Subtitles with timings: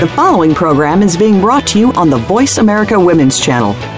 [0.00, 3.97] The following program is being brought to you on the Voice America Women's Channel.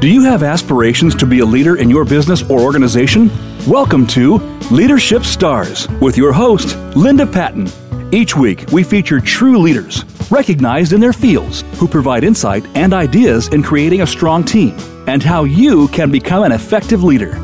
[0.00, 3.32] Do you have aspirations to be a leader in your business or organization?
[3.66, 4.36] Welcome to
[4.70, 7.68] Leadership Stars with your host, Linda Patten.
[8.14, 13.48] Each week, we feature true leaders, recognized in their fields, who provide insight and ideas
[13.48, 14.76] in creating a strong team
[15.08, 17.36] and how you can become an effective leader.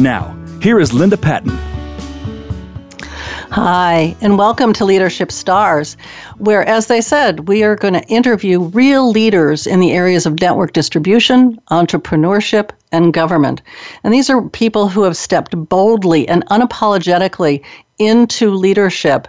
[0.00, 1.69] Now, here is Linda Patten.
[3.52, 5.96] Hi, and welcome to Leadership Stars,
[6.38, 10.40] where, as they said, we are going to interview real leaders in the areas of
[10.40, 13.60] network distribution, entrepreneurship, and government.
[14.04, 17.64] And these are people who have stepped boldly and unapologetically
[17.98, 19.26] into leadership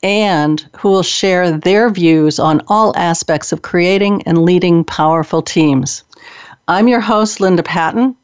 [0.00, 6.04] and who will share their views on all aspects of creating and leading powerful teams.
[6.68, 8.14] I'm your host, Linda Patten,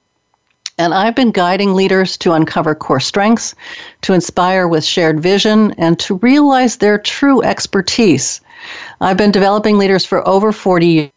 [0.79, 3.55] and I've been guiding leaders to uncover core strengths,
[4.03, 8.41] to inspire with shared vision, and to realize their true expertise.
[9.01, 11.11] I've been developing leaders for over 40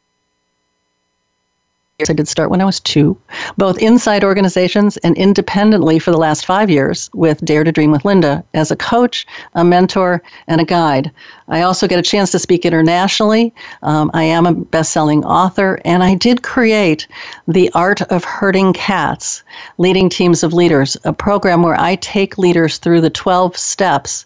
[2.00, 3.18] years I did start when I was two,
[3.58, 8.06] both inside organizations and independently for the last five years with Dare to Dream with
[8.06, 11.12] Linda as a coach, a mentor, and a guide.
[11.50, 13.54] I also get a chance to speak internationally.
[13.84, 17.06] Um, I am a best selling author, and I did create
[17.48, 19.44] The Art of Herding Cats
[19.78, 24.26] Leading Teams of Leaders, a program where I take leaders through the 12 steps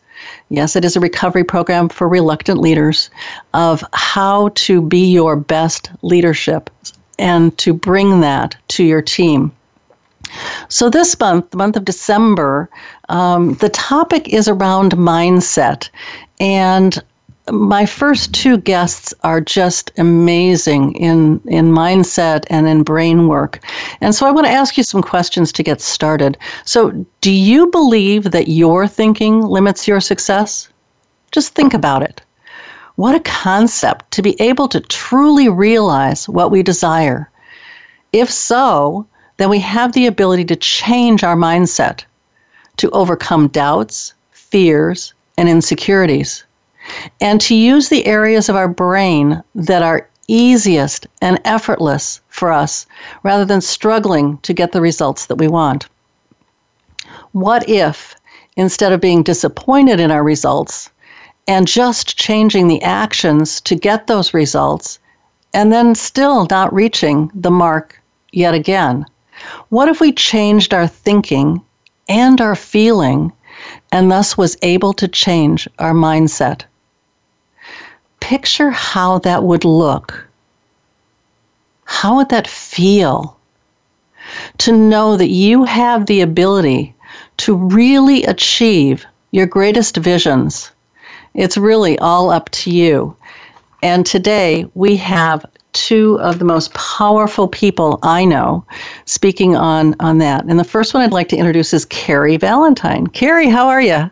[0.50, 3.10] Yes, it is a recovery program for reluctant leaders
[3.54, 6.70] of how to be your best leadership
[7.20, 9.52] and to bring that to your team.
[10.70, 12.70] So, this month, the month of December,
[13.10, 15.90] um, the topic is around mindset.
[16.40, 17.02] And
[17.52, 23.60] my first two guests are just amazing in, in mindset and in brain work.
[24.00, 26.38] And so I want to ask you some questions to get started.
[26.66, 26.92] So,
[27.22, 30.70] do you believe that your thinking limits your success?
[31.32, 32.22] Just think about it.
[32.96, 37.30] What a concept to be able to truly realize what we desire.
[38.12, 42.06] If so, then we have the ability to change our mindset,
[42.78, 46.44] to overcome doubts, fears, and insecurities,
[47.20, 52.86] and to use the areas of our brain that are easiest and effortless for us
[53.24, 55.88] rather than struggling to get the results that we want.
[57.32, 58.16] What if,
[58.56, 60.92] instead of being disappointed in our results,
[61.48, 65.00] and just changing the actions to get those results
[65.54, 69.06] and then still not reaching the mark yet again?
[69.70, 71.62] What if we changed our thinking
[72.08, 73.32] and our feeling
[73.92, 76.64] and thus was able to change our mindset?
[78.20, 80.28] Picture how that would look.
[81.86, 83.38] How would that feel?
[84.60, 86.96] To know that you have the ability
[87.38, 90.72] to really achieve your greatest visions
[91.34, 93.16] it's really all up to you.
[93.82, 98.66] And today we have two of the most powerful people I know
[99.06, 100.46] speaking on, on that.
[100.46, 103.08] And the first one I'd like to introduce is Cary Valentine.
[103.08, 104.10] Cary, how are you?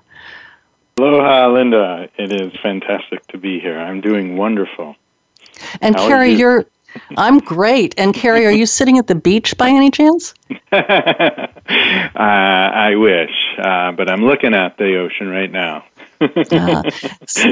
[0.97, 2.09] Aloha, Linda.
[2.17, 3.79] It is fantastic to be here.
[3.79, 4.95] I'm doing wonderful.
[5.79, 6.47] And how Cary, you?
[6.47, 6.65] are
[7.15, 7.95] I'm great.
[7.97, 10.33] And Cary, are you sitting at the beach by any chance?
[10.71, 10.81] uh,
[12.15, 15.85] I wish, uh, but I'm looking at the ocean right now
[16.51, 16.89] uh,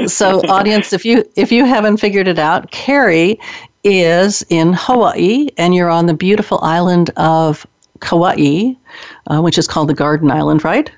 [0.06, 3.38] so, audience, if you if you haven't figured it out, Cary
[3.84, 7.66] is in Hawaii, and you're on the beautiful island of
[8.00, 8.72] Kauai,
[9.26, 10.90] uh, which is called the Garden Island, right?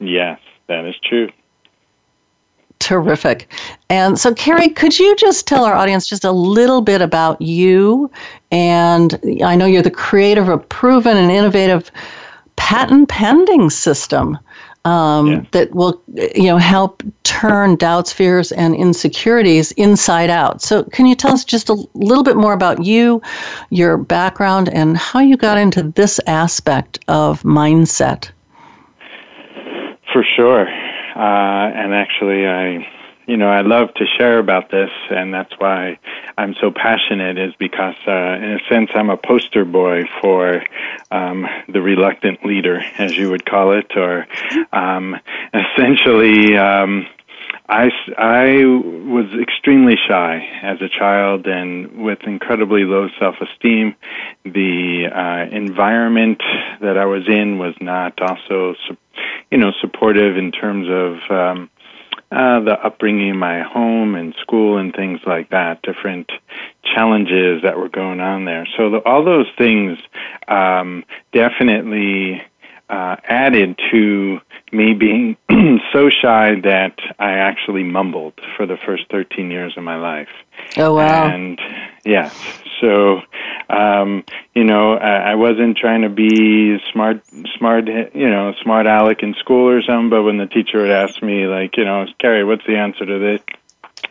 [0.00, 1.30] Yes, that is true.
[2.78, 3.50] Terrific.
[3.88, 8.10] And so, Cary, could you just tell our audience just a little bit about you?
[8.50, 11.90] And I know you're the creator of a proven and innovative
[12.56, 14.38] patent pending system
[14.86, 15.44] um, yeah.
[15.50, 20.62] that will you know help turn doubts, fears, and insecurities inside out.
[20.62, 23.20] So, can you tell us just a little bit more about you,
[23.70, 28.30] your background, and how you got into this aspect of mindset?
[30.12, 32.86] For sure, uh, and actually, I
[33.26, 35.98] you know, I love to share about this, and that's why
[36.38, 37.38] I'm so passionate.
[37.38, 40.62] Is because, uh, in a sense, I'm a poster boy for
[41.10, 44.26] um, the reluctant leader, as you would call it, or
[44.72, 45.16] um,
[45.52, 47.06] essentially, um,
[47.68, 53.96] I, I was extremely shy as a child and with incredibly low self esteem.
[54.44, 56.40] The uh, environment
[56.80, 58.76] that I was in was not also,
[59.50, 61.70] you know, supportive in terms of um,
[62.32, 66.30] uh, the upbringing in my home and school and things like that, different
[66.82, 68.66] challenges that were going on there.
[68.76, 69.98] So the, all those things
[70.48, 72.42] um, definitely
[72.88, 74.38] uh, added to
[74.72, 75.36] me being
[75.92, 80.28] so shy that I actually mumbled for the first 13 years of my life.
[80.76, 81.26] Oh, wow.
[81.26, 81.60] And
[82.04, 82.34] yes,
[82.80, 83.20] so,
[83.68, 84.24] um,
[84.54, 87.22] you know, I, I wasn't trying to be smart,
[87.58, 91.22] smart, you know, smart aleck in school or something, but when the teacher would ask
[91.22, 93.40] me, like, you know, Cary, what's the answer to this?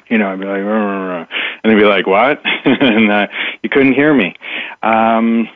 [0.09, 2.41] you know, I'd be like, and they'd be like, what?
[2.65, 3.27] and uh,
[3.63, 4.35] you couldn't hear me.
[4.83, 5.47] Um,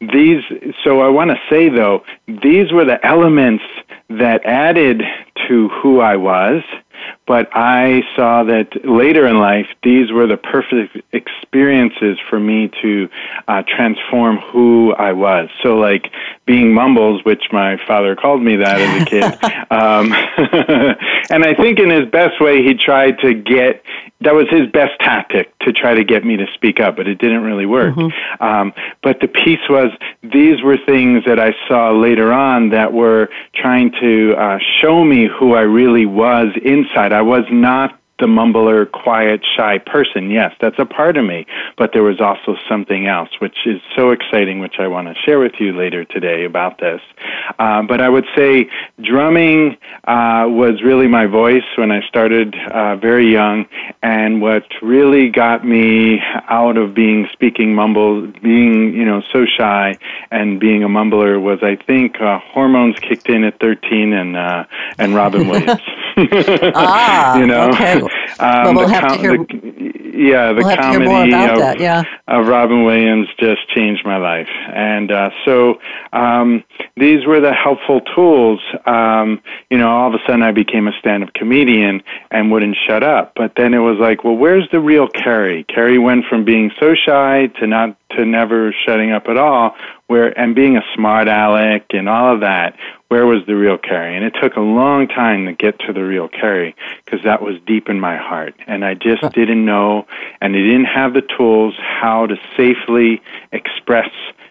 [0.00, 0.42] these,
[0.84, 3.64] so I want to say though, these were the elements
[4.08, 5.02] that added
[5.48, 6.62] to who I was
[7.26, 13.08] but I saw that later in life, these were the perfect experiences for me to
[13.46, 15.48] uh, transform who I was.
[15.62, 16.10] So, like
[16.46, 19.24] being Mumbles, which my father called me that as a kid,
[19.70, 20.12] um,
[21.30, 23.84] and I think in his best way, he tried to get
[24.20, 27.18] that was his best tactic to try to get me to speak up, but it
[27.18, 27.94] didn't really work.
[27.94, 28.42] Mm-hmm.
[28.42, 33.28] Um, but the piece was these were things that I saw later on that were
[33.54, 36.97] trying to uh, show me who I really was inside.
[37.12, 40.30] I was not the mumbler, quiet, shy person.
[40.30, 41.46] Yes, that's a part of me.
[41.76, 45.38] But there was also something else, which is so exciting, which I want to share
[45.38, 47.00] with you later today about this.
[47.58, 48.68] Uh, but I would say
[49.00, 53.66] drumming uh, was really my voice when I started uh, very young.
[54.02, 59.96] And what really got me out of being speaking mumble, being, you know, so shy
[60.30, 64.64] and being a mumbler was, I think, uh, hormones kicked in at 13 and, uh,
[64.98, 65.80] and Robin Williams.
[66.74, 68.00] ah, you know, okay.
[68.38, 69.36] Um, well, we'll have com- to hear.
[69.38, 72.02] The, yeah, the we'll comedy of, that, yeah.
[72.26, 75.80] of Robin Williams just changed my life, and uh, so
[76.12, 76.64] um,
[76.96, 78.60] these were the helpful tools.
[78.86, 79.40] Um,
[79.70, 83.32] you know, all of a sudden I became a stand-up comedian and wouldn't shut up.
[83.36, 85.64] But then it was like, well, where's the real Cary?
[85.64, 89.76] Cary went from being so shy to not to never shutting up at all,
[90.06, 92.76] where and being a smart aleck and all of that
[93.08, 94.14] where was the real Cary?
[94.14, 97.56] And it took a long time to get to the real Cary because that was
[97.66, 98.54] deep in my heart.
[98.66, 100.06] And I just didn't know
[100.40, 104.10] and I didn't have the tools how to safely express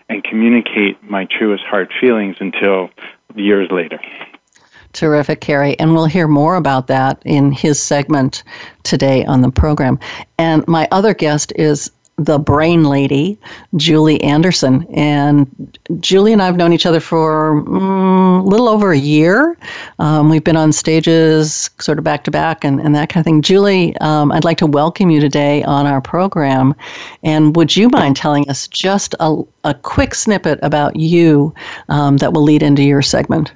[0.10, 2.90] and communicate my truest heart feelings until
[3.36, 4.00] years later.
[4.94, 5.78] Terrific, Cary.
[5.80, 8.44] And we'll hear more about that in his segment
[8.82, 10.00] today on the program.
[10.40, 13.38] And my other guest is the brain lady,
[13.76, 14.88] Julie Anderson.
[14.92, 19.56] And Julie and I have known each other for mm, a little over a year.
[20.00, 23.26] Um, we've been on stages sort of back to back and, and that kind of
[23.26, 23.44] thing.
[23.44, 26.74] Julie, um, I'd like to welcome you today on our program.
[27.22, 31.54] And would you mind telling us just a, a quick snippet about you
[31.90, 33.54] um, that will lead into your segment?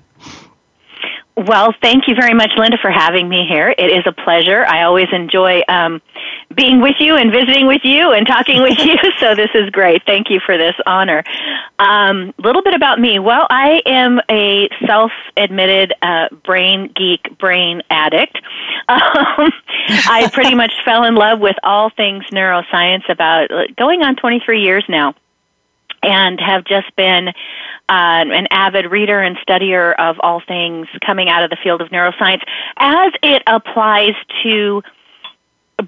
[1.48, 3.74] Well, thank you very much, Linda, for having me here.
[3.78, 4.66] It is a pleasure.
[4.66, 6.02] I always enjoy um,
[6.56, 8.96] being with you and visiting with you and talking with you.
[9.20, 10.04] So this is great.
[10.06, 11.24] Thank you for this honor.
[11.80, 13.20] A um, little bit about me.
[13.20, 18.38] Well, I am a self-admitted uh, brain geek, brain addict.
[18.90, 19.52] Um,
[20.08, 24.62] I pretty much fell in love with all things neuroscience about uh, going on 23
[24.62, 25.16] years now
[26.04, 27.32] and have just been uh,
[27.90, 32.42] an avid reader and studier of all things coming out of the field of neuroscience
[32.78, 34.82] as it applies to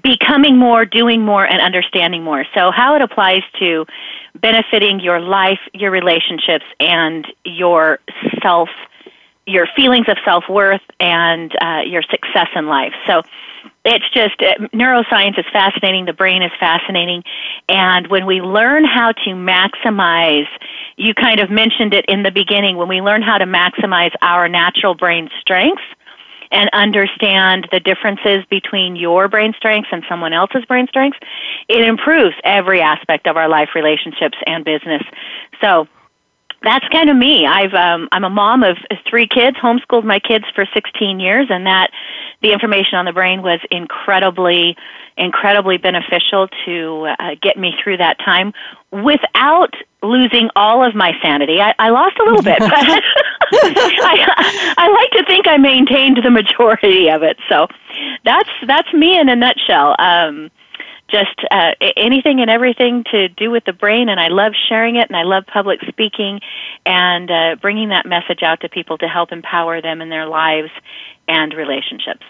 [0.02, 2.44] becoming more, doing more, and understanding more.
[2.54, 3.86] So, how it applies to
[4.34, 7.98] benefiting your life, your relationships, and your
[8.42, 8.68] self,
[9.46, 12.92] your feelings of self worth, and uh, your success in life.
[13.06, 13.22] So,
[13.84, 17.22] it's just uh, neuroscience is fascinating, the brain is fascinating,
[17.68, 20.48] and when we learn how to maximize,
[20.96, 24.48] you kind of mentioned it in the beginning, when we learn how to maximize our
[24.48, 25.82] natural brain strengths
[26.54, 31.18] and understand the differences between your brain strengths and someone else's brain strengths,
[31.68, 35.02] it improves every aspect of our life, relationships, and business.
[35.60, 35.88] So,
[36.62, 37.46] that's kind of me.
[37.46, 41.66] I've um, I'm a mom of three kids, homeschooled my kids for 16 years, and
[41.66, 41.90] that
[42.40, 44.76] the information on the brain was incredibly,
[45.18, 48.54] incredibly beneficial to uh, get me through that time
[48.90, 51.60] without losing all of my sanity.
[51.60, 52.70] I, I lost a little bit, but
[53.52, 57.38] I, I like to think I maintained the majority of it.
[57.48, 57.66] So
[58.24, 59.94] that's that's me in a nutshell.
[59.98, 60.50] Um,
[61.10, 65.08] just uh, anything and everything to do with the brain, and I love sharing it,
[65.08, 66.40] and I love public speaking,
[66.86, 70.70] and uh, bringing that message out to people to help empower them in their lives
[71.28, 72.24] and relationships.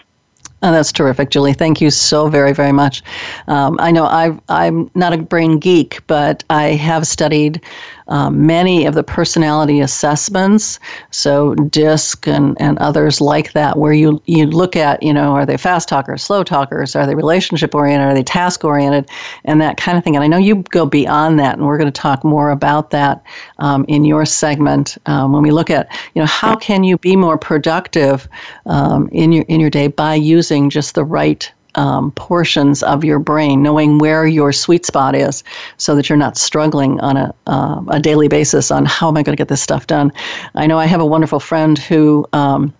[0.65, 1.53] Oh, that's terrific, Julie.
[1.53, 3.03] Thank you so very, very much.
[3.47, 7.61] Um, I know i am not a brain geek, but I have studied
[8.07, 10.79] um, many of the personality assessments,
[11.11, 15.45] so DISC and, and others like that, where you, you look at, you know, are
[15.45, 19.09] they fast talkers, slow talkers, are they relationship oriented, are they task oriented,
[19.43, 20.15] and that kind of thing.
[20.15, 23.23] And I know you go beyond that, and we're going to talk more about that
[23.59, 27.15] um, in your segment um, when we look at, you know, how can you be
[27.15, 28.27] more productive
[28.65, 33.19] um, in your in your day by using just the right um, portions of your
[33.19, 35.43] brain, knowing where your sweet spot is,
[35.77, 39.23] so that you're not struggling on a, uh, a daily basis on how am I
[39.23, 40.11] going to get this stuff done.
[40.55, 42.27] I know I have a wonderful friend who.
[42.33, 42.73] Um,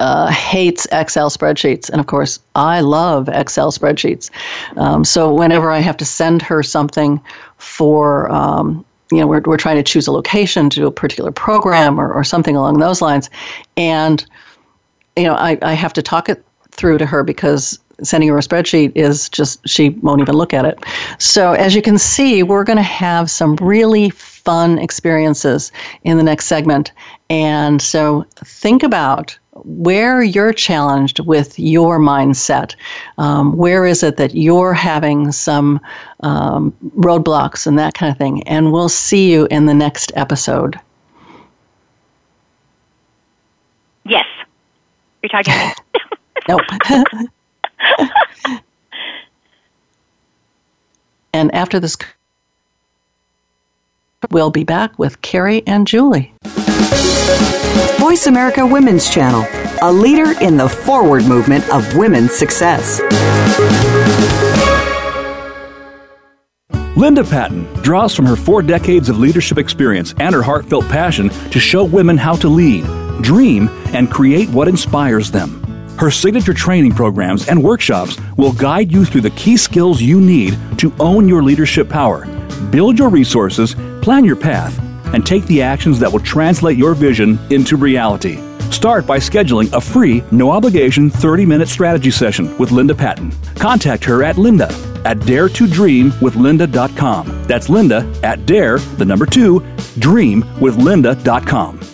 [0.00, 1.88] uh, hates Excel spreadsheets.
[1.88, 4.30] And of course, I love Excel spreadsheets.
[4.76, 7.20] Um, so whenever I have to send her something
[7.58, 11.30] for, um, you know, we're, we're trying to choose a location to do a particular
[11.30, 13.30] program or, or something along those lines.
[13.76, 14.24] And,
[15.16, 18.40] you know, I, I have to talk it through to her because sending her a
[18.40, 20.78] spreadsheet is just she won't even look at it.
[21.18, 26.22] So as you can see, we're going to have some really fun experiences in the
[26.22, 26.92] next segment.
[27.30, 32.74] And so think about where you're challenged with your mindset.
[33.18, 35.80] Um, where is it that you're having some
[36.20, 38.42] um, roadblocks and that kind of thing?
[38.48, 40.78] And we'll see you in the next episode.
[44.04, 44.26] Yes.
[45.22, 45.83] You're talking.
[46.48, 46.60] Nope.
[51.32, 51.96] and after this,
[54.30, 56.34] we'll be back with Cary and Julie.
[57.98, 59.46] Voice America Women's Channel,
[59.82, 63.00] a leader in the forward movement of women's success.
[66.96, 71.58] Linda Patten draws from her four decades of leadership experience and her heartfelt passion to
[71.58, 72.84] show women how to lead,
[73.20, 75.63] dream, and create what inspires them.
[75.98, 80.58] Her signature training programs and workshops will guide you through the key skills you need
[80.78, 82.26] to own your leadership power,
[82.70, 84.78] build your resources, plan your path,
[85.14, 88.38] and take the actions that will translate your vision into reality.
[88.70, 93.30] Start by scheduling a free, no obligation 30 minute strategy session with Linda Patten.
[93.54, 94.66] Contact her at linda
[95.04, 97.42] at daretodreamwithlinda.com.
[97.44, 99.60] That's linda at dare, the number two,
[100.00, 101.93] dreamwithlinda.com.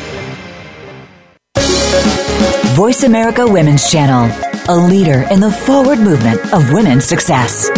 [2.75, 4.31] Voice America Women's Channel,
[4.69, 7.69] a leader in the forward movement of women's success.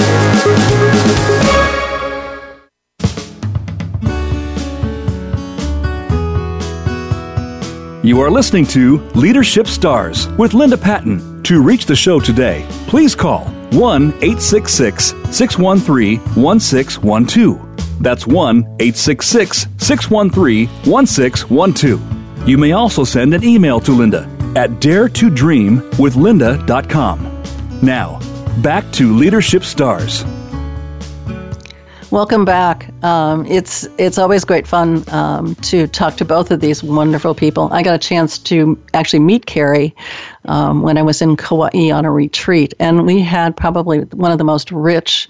[8.04, 11.42] You are listening to Leadership Stars with Linda Patten.
[11.42, 18.04] To reach the show today, please call 1 866 613 1612.
[18.04, 22.48] That's 1 866 613 1612.
[22.48, 27.44] You may also send an email to Linda at daretodreamwithlinda.com.
[27.82, 28.20] Now,
[28.62, 30.26] back to Leadership Stars.
[32.14, 32.94] Welcome back.
[33.04, 37.70] Um, it's it's always great fun um, to talk to both of these wonderful people.
[37.72, 39.96] I got a chance to actually meet Cary
[40.46, 44.38] um, when I was in Kauai on a retreat, and we had probably one of
[44.38, 45.28] the most rich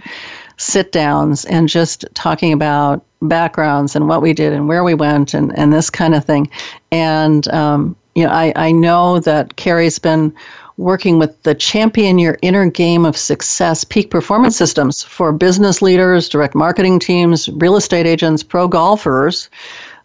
[0.57, 5.33] sit downs and just talking about backgrounds and what we did and where we went
[5.33, 6.49] and, and this kind of thing.
[6.91, 10.33] And um, you know, I, I know that Cary's been
[10.77, 16.29] working with the Champion Your Inner Game of Success peak performance systems for business leaders,
[16.29, 19.49] direct marketing teams, real estate agents, pro golfers,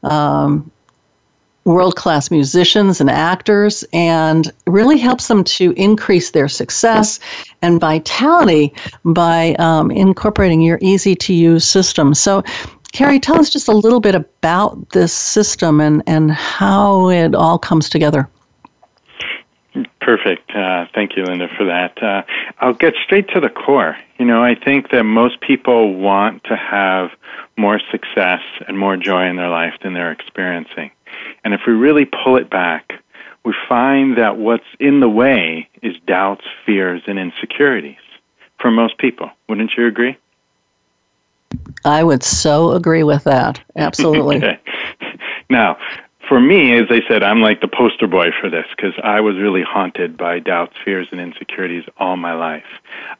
[0.02, 0.70] um,
[1.64, 7.20] world class musicians and actors, and really helps them to increase their success
[7.60, 8.72] and vitality
[9.04, 12.14] by um, incorporating your easy to use system.
[12.14, 12.42] So,
[12.92, 17.58] Cary, tell us just a little bit about this system and, and how it all
[17.58, 18.28] comes together.
[20.00, 20.50] Perfect.
[20.50, 22.02] Uh, thank you, Linda, for that.
[22.02, 22.22] Uh,
[22.58, 23.96] I'll get straight to the core.
[24.18, 27.10] You know, I think that most people want to have
[27.56, 30.90] more success and more joy in their life than they're experiencing.
[31.44, 32.92] And if we really pull it back,
[33.44, 37.96] we find that what's in the way is doubts, fears, and insecurities
[38.58, 39.30] for most people.
[39.48, 40.16] Wouldn't you agree?
[41.84, 43.60] I would so agree with that.
[43.76, 44.36] Absolutely.
[44.38, 44.60] okay.
[45.50, 45.78] Now,
[46.28, 49.36] for me, as I said, I'm like the poster boy for this because I was
[49.36, 52.64] really haunted by doubts, fears, and insecurities all my life.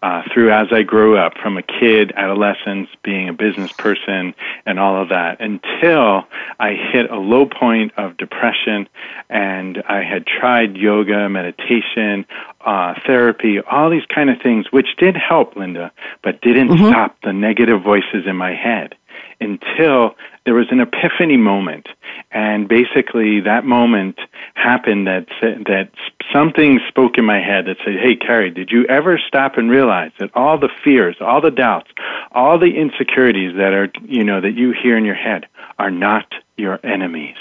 [0.03, 4.35] Uh, through as I grew up, from a kid, adolescence, being a business person,
[4.67, 6.25] and all of that, until
[6.61, 8.89] I hit a low point of depression,
[9.31, 12.27] and I had tried yoga, meditation,
[12.61, 16.89] uh, therapy, all these kind of things, which did help, Linda, but didn't mm-hmm.
[16.89, 18.95] stop the negative voices in my head
[19.41, 20.17] until
[20.49, 21.91] there was an epiphany moment,
[22.33, 24.19] and basically that moment
[24.55, 25.91] happened that that
[26.33, 30.11] something spoke in my head that said, "Hey, Cary, did you ever stop and realize
[30.19, 31.91] that all the fears, all the doubts,
[32.33, 35.45] all the insecurities that are you know that you hear in your head
[35.79, 37.37] are not your enemies;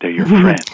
[0.00, 0.40] they're your mm-hmm.
[0.40, 0.70] friends."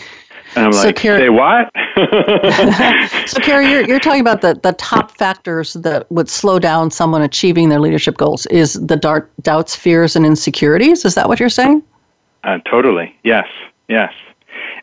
[0.54, 1.70] And I'm so like, Cary, say what?
[3.28, 7.22] so, Cary, you're, you're talking about the, the top factors that would slow down someone
[7.22, 11.04] achieving their leadership goals is the dart, doubts, fears, and insecurities.
[11.04, 11.82] Is that what you're saying?
[12.44, 13.16] Uh, totally.
[13.24, 13.48] Yes.
[13.88, 14.12] Yes.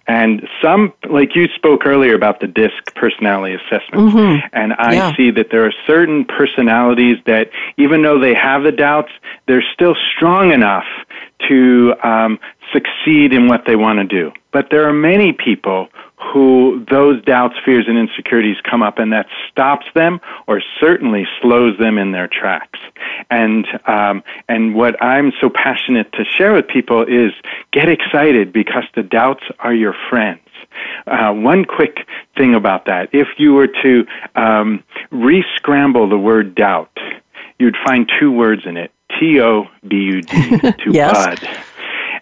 [0.07, 4.47] And some, like you spoke earlier about the DISC personality assessment, mm-hmm.
[4.53, 5.15] and I yeah.
[5.15, 9.11] see that there are certain personalities that, even though they have the doubts,
[9.47, 10.87] they're still strong enough
[11.47, 12.39] to um,
[12.73, 14.31] succeed in what they want to do.
[14.51, 15.89] But there are many people
[16.33, 21.77] who those doubts, fears, and insecurities come up, and that stops them or certainly slows
[21.77, 22.79] them in their tracks.
[23.29, 27.31] And um, and what I'm so passionate to share with people is
[27.71, 30.41] get excited because the doubts are your friends.
[31.07, 31.99] Uh, one quick
[32.37, 36.95] thing about that: if you were to um, re-scramble the word doubt,
[37.59, 41.13] you'd find two words in it: T O B U D, to yes.
[41.13, 41.49] bud.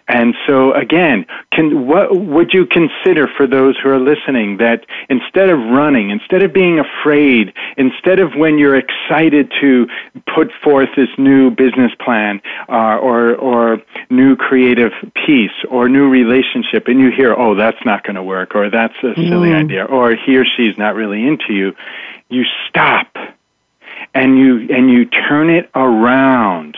[0.08, 5.50] And so again, can, what would you consider for those who are listening that instead
[5.50, 9.86] of running, instead of being afraid, instead of when you're excited to
[10.34, 14.92] put forth this new business plan uh, or, or new creative
[15.26, 18.96] piece or new relationship and you hear, oh, that's not going to work or that's
[19.02, 19.64] a silly mm.
[19.64, 21.74] idea or he or she's not really into you,
[22.30, 23.14] you stop
[24.14, 26.76] and you, and you turn it around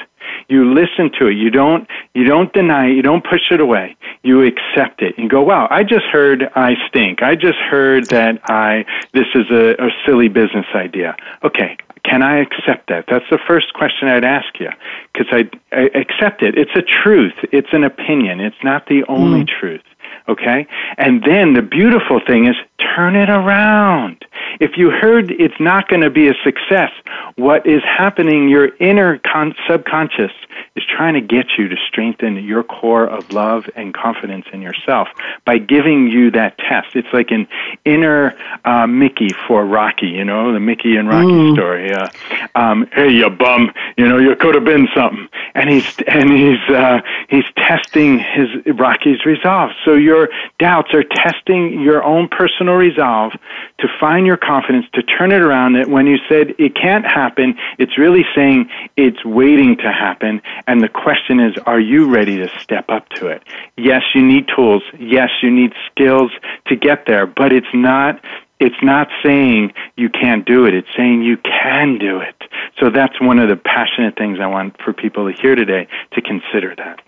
[0.50, 1.35] you listen to it.
[1.35, 2.97] You don't you don't deny it.
[2.97, 3.97] You don't push it away.
[4.23, 7.23] You accept it and go, "Wow, I just heard I stink.
[7.23, 12.38] I just heard that I this is a, a silly business idea." Okay, can I
[12.40, 13.05] accept that?
[13.09, 14.71] That's the first question I'd ask you
[15.12, 16.59] because I, I accept it.
[16.59, 17.35] It's a truth.
[17.53, 18.40] It's an opinion.
[18.40, 19.49] It's not the only mm.
[19.49, 19.83] truth.
[20.29, 20.66] Okay?
[20.97, 22.57] And then the beautiful thing is
[22.95, 24.25] turn it around.
[24.61, 26.90] If you heard it's not going to be a success,
[27.37, 30.33] what is happening, your inner con- subconscious
[30.77, 35.09] is trying to get you to strengthen your core of love and confidence in yourself
[35.45, 36.95] by giving you that test.
[36.95, 37.49] It's like an
[37.85, 41.55] inner uh, Mickey for Rocky, you know, the Mickey and Rocky mm.
[41.55, 41.93] story.
[41.93, 42.09] Uh,
[42.55, 45.29] um, hey, you bum, you know, you could have been something.
[45.55, 49.71] And he's, and he's, uh, he's testing his Rocky's resolve.
[49.85, 53.33] So your doubts are testing your own personal resolve
[53.78, 57.56] to find your confidence, to turn it around that when you said it can't happen,
[57.78, 60.42] it's really saying it's waiting to happen.
[60.66, 63.42] And the question is, are you ready to step up to it?
[63.76, 64.83] Yes, you need tools.
[64.98, 66.30] Yes, you need skills
[66.66, 68.22] to get there, but it's not
[68.61, 70.74] it's not saying you can't do it.
[70.74, 72.37] It's saying you can do it.
[72.78, 76.20] So that's one of the passionate things I want for people to hear today to
[76.20, 77.00] consider that.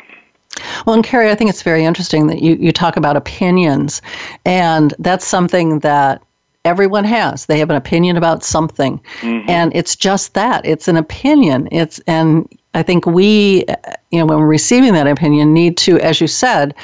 [0.87, 4.03] Well, and Cary, I think it's very interesting that you, you talk about opinions.
[4.45, 6.23] And that's something that
[6.65, 7.47] everyone has.
[7.47, 9.01] They have an opinion about something.
[9.21, 9.51] Mm-hmm.
[9.51, 10.65] and it's just that.
[10.65, 11.69] It's an opinion.
[11.73, 13.67] It's and i think we
[14.11, 16.75] you know when we're receiving that opinion need to as you said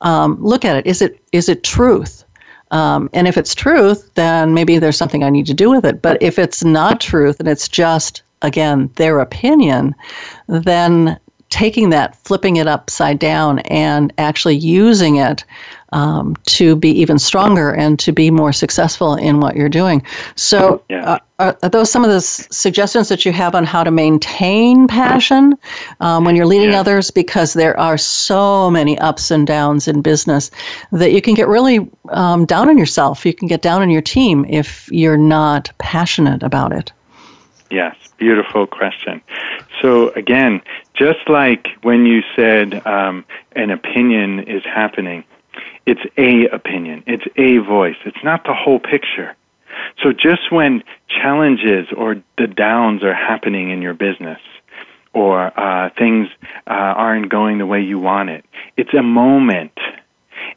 [0.00, 0.86] um, look at it.
[0.86, 2.24] Is it is it truth?
[2.72, 6.02] Um, and if it's truth then maybe there's something i need to do with it.
[6.02, 9.94] But if it's not truth and it's just again their opinion
[10.48, 11.18] then
[11.50, 15.44] taking that flipping it upside down and actually using it
[15.92, 20.02] um, to be even stronger and to be more successful in what you're doing.
[20.34, 21.18] So, yeah.
[21.38, 24.88] uh, are, those some of the s- suggestions that you have on how to maintain
[24.88, 25.54] passion
[26.00, 26.80] um, when you're leading yeah.
[26.80, 27.10] others?
[27.10, 30.50] Because there are so many ups and downs in business
[30.92, 33.24] that you can get really um, down on yourself.
[33.24, 36.92] You can get down on your team if you're not passionate about it.
[37.70, 39.20] Yes, beautiful question.
[39.82, 40.62] So, again,
[40.96, 45.24] just like when you said um, an opinion is happening,
[45.84, 49.36] it's a opinion, it's a voice, it's not the whole picture.
[50.02, 54.40] So just when challenges or the downs are happening in your business,
[55.12, 56.28] or uh, things
[56.66, 58.44] uh, aren't going the way you want it,
[58.76, 59.72] it's a moment.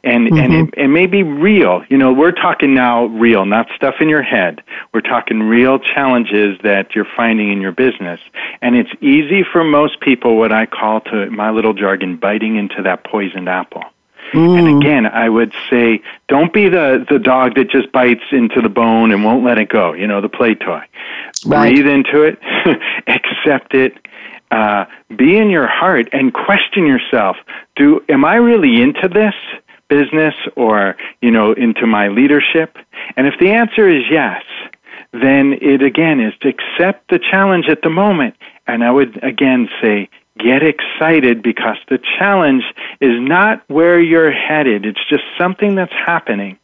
[0.02, 0.38] And mm-hmm.
[0.38, 1.82] and it, it may be real.
[1.88, 4.62] You know, we're talking now real, not stuff in your head.
[4.94, 8.20] We're talking real challenges that you're finding in your business.
[8.62, 12.82] And it's easy for most people what I call to my little jargon biting into
[12.82, 13.84] that poisoned apple
[14.32, 14.58] Mm.
[14.58, 18.68] And again, I would say, don't be the, the dog that just bites into the
[18.68, 20.82] bone and won't let it go, you know, the play toy.
[21.44, 21.72] Right.
[21.72, 22.38] Breathe into it,
[23.06, 23.96] accept it,
[24.50, 24.84] uh,
[25.16, 27.36] be in your heart and question yourself.
[27.76, 29.34] Do, am I really into this
[29.90, 32.78] business or, you know, into my leadership?
[33.16, 34.42] And if the answer is yes,
[35.12, 38.36] then it again is to accept the challenge at the moment.
[38.66, 42.62] And I would again say, get excited because the challenge
[43.00, 44.86] is not where you're headed.
[44.86, 46.59] It's just something that's happening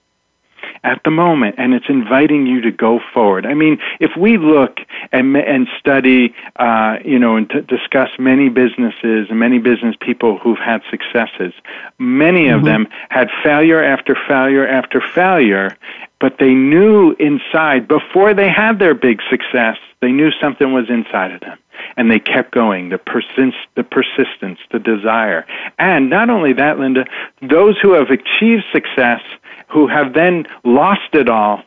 [0.85, 3.47] at the moment, and it's inviting you to go forward.
[3.47, 4.79] I mean, if we look
[5.13, 10.59] and, and study, uh, you know, and discuss many businesses and many business people who've
[10.59, 11.53] had successes,
[11.99, 12.67] many of mm-hmm.
[12.67, 15.77] them had failure after failure after failure,
[16.21, 21.33] but they knew inside, before they had their big success, they knew something was inside
[21.33, 21.59] of them.
[21.97, 25.47] And they kept going, the, persist, the persistence, the desire.
[25.79, 27.05] And not only that, Linda,
[27.43, 29.21] those who have achieved success
[29.69, 31.63] who have then lost it all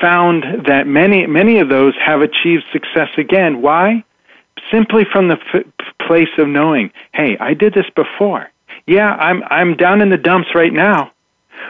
[0.00, 3.60] found that many many of those have achieved success again.
[3.60, 4.04] Why?
[4.70, 5.64] Simply from the f-
[6.06, 8.50] place of knowing hey i did this before.
[8.86, 11.12] Yeah i'm i'm down in the dumps right now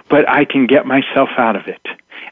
[0.08, 1.84] but i can get myself out of it.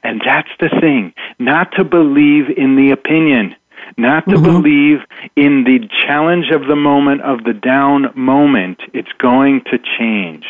[0.04, 3.56] And that's the thing not to believe in the opinion
[3.96, 4.44] not to mm-hmm.
[4.44, 4.98] believe
[5.36, 8.80] in the challenge of the moment, of the down moment.
[8.92, 10.44] It's going to change.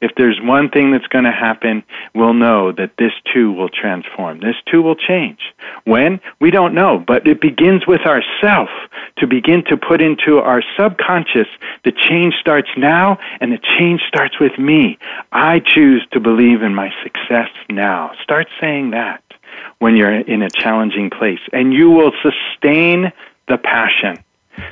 [0.00, 1.82] If there's one thing that's going to happen,
[2.14, 4.40] we'll know that this too will transform.
[4.40, 5.40] This too will change.
[5.84, 6.20] When?
[6.40, 8.68] We don't know, but it begins with ourself
[9.18, 11.48] to begin to put into our subconscious
[11.84, 14.98] the change starts now and the change starts with me.
[15.32, 18.12] I choose to believe in my success now.
[18.22, 19.22] Start saying that
[19.78, 21.40] when you're in a challenging place.
[21.52, 23.12] And you will sustain
[23.48, 24.22] the passion.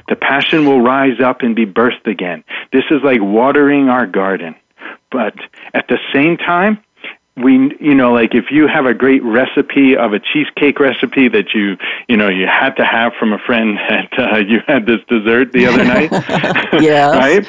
[0.09, 2.45] The passion will rise up and be birthed again.
[2.73, 4.55] This is like watering our garden.
[5.11, 5.35] But
[5.75, 6.83] at the same time,
[7.37, 11.55] we you know like if you have a great recipe of a cheesecake recipe that
[11.55, 11.77] you
[12.09, 15.53] you know you had to have from a friend that uh, you had this dessert
[15.53, 16.11] the other night
[16.83, 17.49] yeah right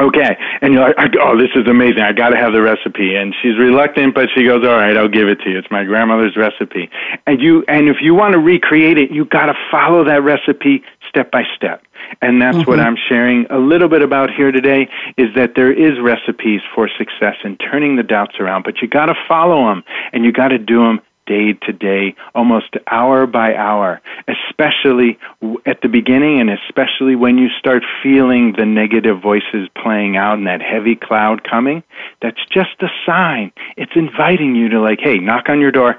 [0.00, 0.36] okay.
[0.60, 2.00] And you're like, oh, this is amazing.
[2.00, 3.14] I got to have the recipe.
[3.14, 5.58] And she's reluctant, but she goes, all right, I'll give it to you.
[5.58, 6.90] It's my grandmother's recipe.
[7.26, 10.82] And you, and if you want to recreate it, you got to follow that recipe
[11.08, 11.84] step by step.
[12.20, 12.70] And that's mm-hmm.
[12.70, 16.88] what I'm sharing a little bit about here today is that there is recipes for
[16.98, 20.48] success in turning the doubts around, but you got to follow them and you got
[20.48, 21.00] to do them
[21.32, 25.18] day to day, almost hour by hour, especially
[25.64, 30.46] at the beginning and especially when you start feeling the negative voices playing out and
[30.46, 31.82] that heavy cloud coming.
[32.20, 33.52] That's just a sign.
[33.76, 35.96] It's inviting you to, like, hey, knock on your door.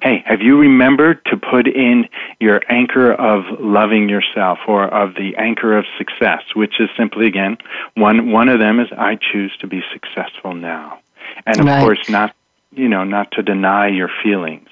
[0.00, 2.08] Hey, have you remembered to put in
[2.40, 7.56] your anchor of loving yourself or of the anchor of success, which is simply, again,
[7.94, 11.00] one, one of them is I choose to be successful now.
[11.46, 11.84] And of right.
[11.84, 12.34] course, not
[12.72, 14.68] you know, not to deny your feelings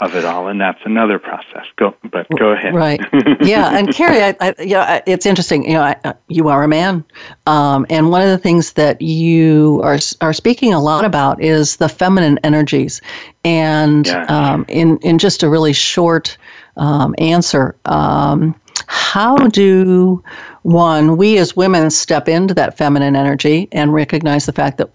[0.00, 1.66] of it all, and that's another process.
[1.76, 2.74] Go, but go ahead.
[2.74, 3.00] Right.
[3.40, 5.64] Yeah, and Cary, I, I, it's interesting.
[5.64, 7.04] You know, I, you are a man,
[7.46, 11.76] um, and one of the things that you are are speaking a lot about is
[11.76, 13.02] the feminine energies,
[13.44, 14.24] and yeah.
[14.26, 16.38] um, in in just a really short
[16.76, 17.76] um, answer.
[17.84, 18.54] Um,
[18.86, 20.22] how do
[20.64, 24.88] one we as women step into that feminine energy and recognize the fact that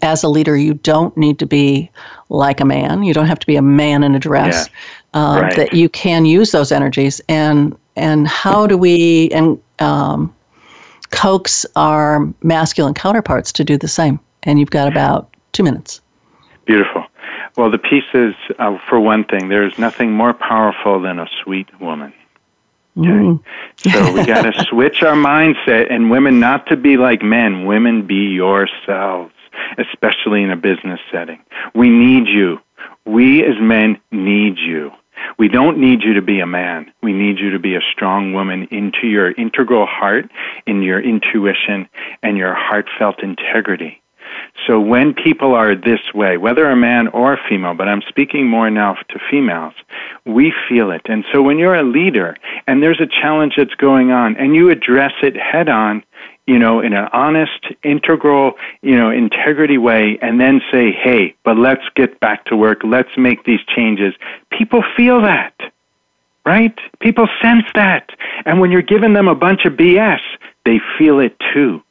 [0.00, 1.90] as a leader you don't need to be
[2.30, 3.02] like a man.
[3.02, 4.68] You don't have to be a man in a dress
[5.14, 5.20] yeah.
[5.20, 5.56] um, right.
[5.56, 7.20] that you can use those energies.
[7.28, 10.34] And and how do we and um,
[11.10, 14.18] coax our masculine counterparts to do the same?
[14.44, 16.00] And you've got about two minutes.
[16.64, 17.04] Beautiful.
[17.58, 21.68] Well the piece is uh, for one thing there's nothing more powerful than a sweet
[21.78, 22.14] woman
[23.00, 23.42] Okay.
[23.90, 27.66] So we got to switch our mindset and women not to be like men.
[27.66, 29.32] Women be yourselves,
[29.78, 31.40] especially in a business setting.
[31.74, 32.58] We need you.
[33.06, 34.92] We as men need you.
[35.38, 36.92] We don't need you to be a man.
[37.02, 40.30] We need you to be a strong woman into your integral heart,
[40.66, 41.88] in your intuition,
[42.22, 43.99] and your heartfelt integrity.
[44.66, 48.46] So when people are this way, whether a man or a female, but I'm speaking
[48.46, 49.74] more now to females,
[50.24, 51.02] we feel it.
[51.06, 54.70] And so when you're a leader and there's a challenge that's going on and you
[54.70, 56.04] address it head on,
[56.46, 61.56] you know, in an honest, integral, you know, integrity way, and then say, hey, but
[61.56, 62.80] let's get back to work.
[62.82, 64.14] Let's make these changes.
[64.50, 65.54] People feel that,
[66.44, 66.76] right?
[66.98, 68.10] People sense that.
[68.44, 70.20] And when you're giving them a bunch of BS,
[70.64, 71.82] they feel it too.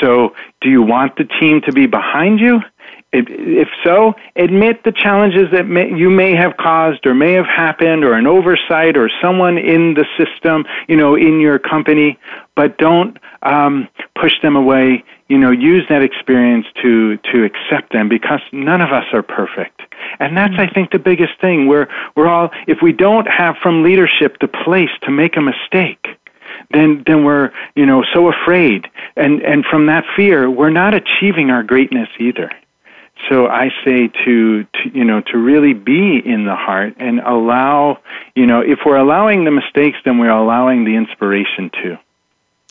[0.00, 2.60] So, do you want the team to be behind you?
[3.12, 8.04] If so, admit the challenges that may, you may have caused or may have happened
[8.04, 12.18] or an oversight or someone in the system, you know, in your company,
[12.54, 13.88] but don't um,
[14.20, 15.02] push them away.
[15.28, 19.80] you know, use that experience to to accept them because none of us are perfect.
[20.20, 21.66] And that's I think the biggest thing.
[21.66, 26.06] We're we're all if we don't have from leadership the place to make a mistake,
[26.70, 28.88] then then we're, you know, so afraid.
[29.16, 32.50] And and from that fear, we're not achieving our greatness either.
[33.30, 37.98] So I say to, to you know to really be in the heart and allow
[38.34, 41.96] you know if we're allowing the mistakes, then we're allowing the inspiration too.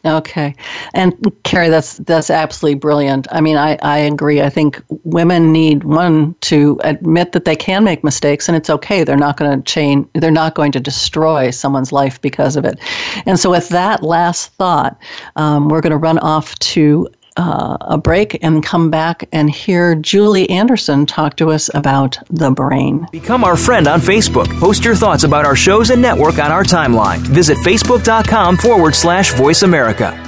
[0.06, 0.54] Okay,
[0.94, 3.28] and Cary, that's that's absolutely brilliant.
[3.32, 4.40] I mean, I, I agree.
[4.40, 9.04] I think women need one to admit that they can make mistakes, and it's okay.
[9.04, 10.08] They're not going to change.
[10.14, 12.78] They're not going to destroy someone's life because of it.
[13.26, 14.96] And so, with that last thought,
[15.38, 19.96] um, we're going to run off to uh, a break and come back and hear
[19.96, 23.08] Julie Anderson talk to us about the brain.
[23.12, 24.48] Become our friend on Facebook.
[24.60, 27.20] Post your thoughts about our shows and network on our timeline.
[27.20, 30.22] Visit facebook.com forward slash voice America.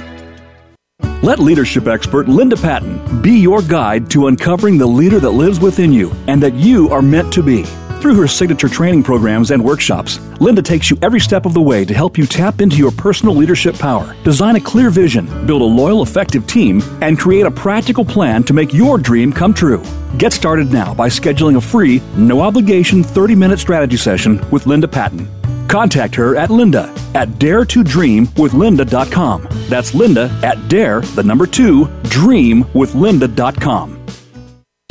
[1.22, 5.92] Let leadership expert Linda Patten be your guide to uncovering the leader that lives within
[5.92, 7.64] you and that you are meant to be.
[8.00, 11.84] Through her signature training programs and workshops, Linda takes you every step of the way
[11.84, 15.64] to help you tap into your personal leadership power, design a clear vision, build a
[15.64, 19.82] loyal, effective team, and create a practical plan to make your dream come true.
[20.16, 24.86] Get started now by scheduling a free, no obligation 30 minute strategy session with Linda
[24.86, 25.26] Patten.
[25.66, 29.48] Contact her at linda at daretodreamwithlinda.com.
[29.68, 33.97] That's linda at dare, the number two, dreamwithlinda.com.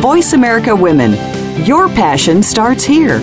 [0.00, 1.12] Voice America Women.
[1.64, 3.20] Your passion starts here.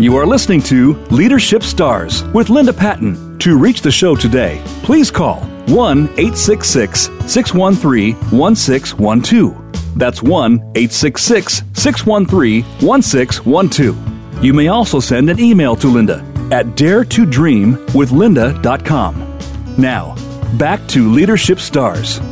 [0.00, 3.38] You are listening to Leadership Stars with Linda Patten.
[3.40, 9.98] To reach the show today, please call 1 866 613 1612.
[9.98, 14.09] That's 1 866 613 1612.
[14.42, 19.36] You may also send an email to Linda at daretodreamwithlinda.com.
[19.76, 20.14] Now,
[20.56, 22.22] back to Leadership Stars.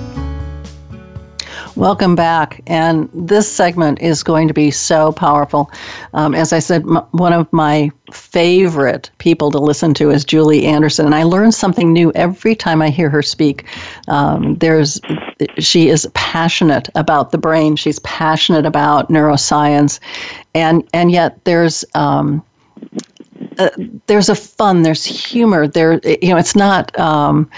[1.78, 2.60] Welcome back.
[2.66, 5.70] And this segment is going to be so powerful.
[6.12, 10.66] Um, as I said, m- one of my favorite people to listen to is Julie
[10.66, 13.64] Anderson, and I learn something new every time I hear her speak.
[14.08, 15.00] Um, there's,
[15.58, 17.76] she is passionate about the brain.
[17.76, 20.00] She's passionate about neuroscience,
[20.56, 22.44] and and yet there's um,
[23.58, 23.70] uh,
[24.06, 25.66] there's a fun, there's humor.
[25.66, 27.50] There, you know, it's not um,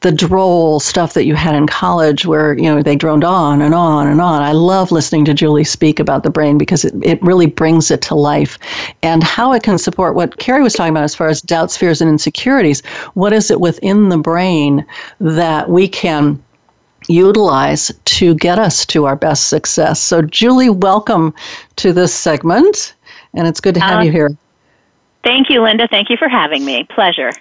[0.00, 3.74] the droll stuff that you had in college where you know they droned on and
[3.74, 4.42] on and on.
[4.42, 8.02] I love listening to Julie speak about the brain because it, it really brings it
[8.02, 8.58] to life
[9.02, 12.00] and how it can support what Cary was talking about as far as doubts, fears,
[12.00, 12.84] and insecurities.
[13.14, 14.86] What is it within the brain
[15.20, 16.42] that we can
[17.08, 20.00] utilize to get us to our best success?
[20.00, 21.34] So, Julie, welcome
[21.76, 22.94] to this segment,
[23.34, 24.36] and it's good to have uh, you here.
[25.26, 25.88] Thank you, Linda.
[25.88, 26.84] Thank you for having me.
[26.84, 27.32] Pleasure.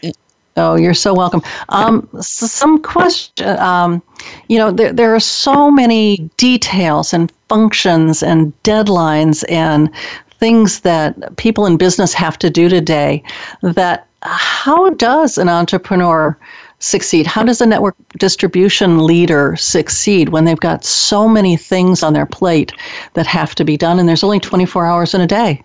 [0.58, 1.44] Oh, you're so welcome.
[1.70, 3.48] Um, so some question.
[3.60, 4.02] Um,
[4.48, 9.94] you know, there there are so many details and functions and deadlines and
[10.40, 13.22] things that people in business have to do today.
[13.62, 16.36] That how does an entrepreneur
[16.80, 17.28] succeed?
[17.28, 22.26] How does a network distribution leader succeed when they've got so many things on their
[22.26, 22.72] plate
[23.14, 25.64] that have to be done, and there's only 24 hours in a day?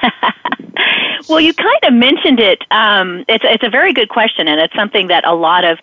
[1.28, 2.62] Well, you kind of mentioned it.
[2.70, 5.78] Um, it's it's a very good question, and it's something that a lot of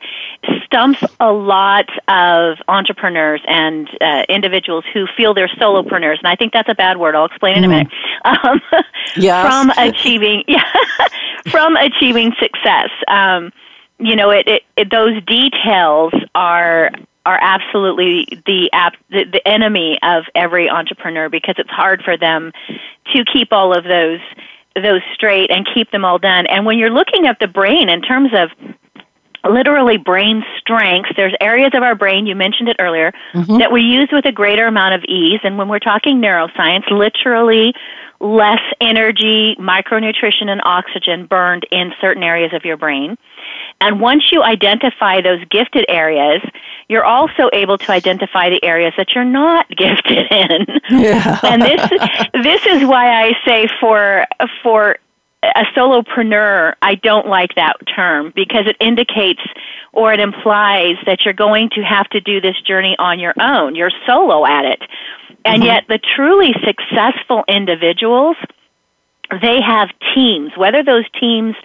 [0.66, 6.18] stumps a lot of entrepreneurs and uh, individuals who feel they're solopreneurs.
[6.18, 7.16] And I think that's a bad word.
[7.16, 7.88] I'll explain in a minute.
[7.88, 8.00] Mm-hmm.
[8.26, 8.62] Um,
[9.18, 9.46] yes.
[9.46, 10.64] from achieving, yeah,
[11.50, 12.90] from achieving success.
[13.10, 13.52] Um,
[14.00, 16.92] you know, it, it, it those details are
[17.26, 18.70] are absolutely the,
[19.10, 22.52] the the enemy of every entrepreneur because it's hard for them
[23.14, 24.20] to keep all of those
[24.76, 26.46] those straight and keep them all done.
[26.48, 28.50] And when you're looking at the brain in terms of
[29.50, 33.58] literally brain strength, there's areas of our brain, you mentioned it earlier, mm-hmm.
[33.58, 35.40] that we use with a greater amount of ease.
[35.44, 37.74] And when we're talking neuroscience, literally
[38.20, 43.18] less energy, micronutrition, and oxygen burned in certain areas of your brain.
[43.82, 46.42] And once you identify those gifted areas,
[46.94, 50.68] you're also able to identify the areas that you're not gifted in.
[50.92, 51.40] Yeah.
[51.44, 51.82] and this
[52.44, 54.26] this is why I say for
[54.62, 55.00] for
[55.42, 59.42] a solopreneur, I don't like that term because it indicates
[59.92, 63.76] or it implies that you're going to have to do this journey on your own.
[63.76, 64.82] You're solo at it.
[65.44, 65.66] And mm-hmm.
[65.66, 68.38] yet the truly successful individuals,
[69.42, 71.56] they have teams, whether those teams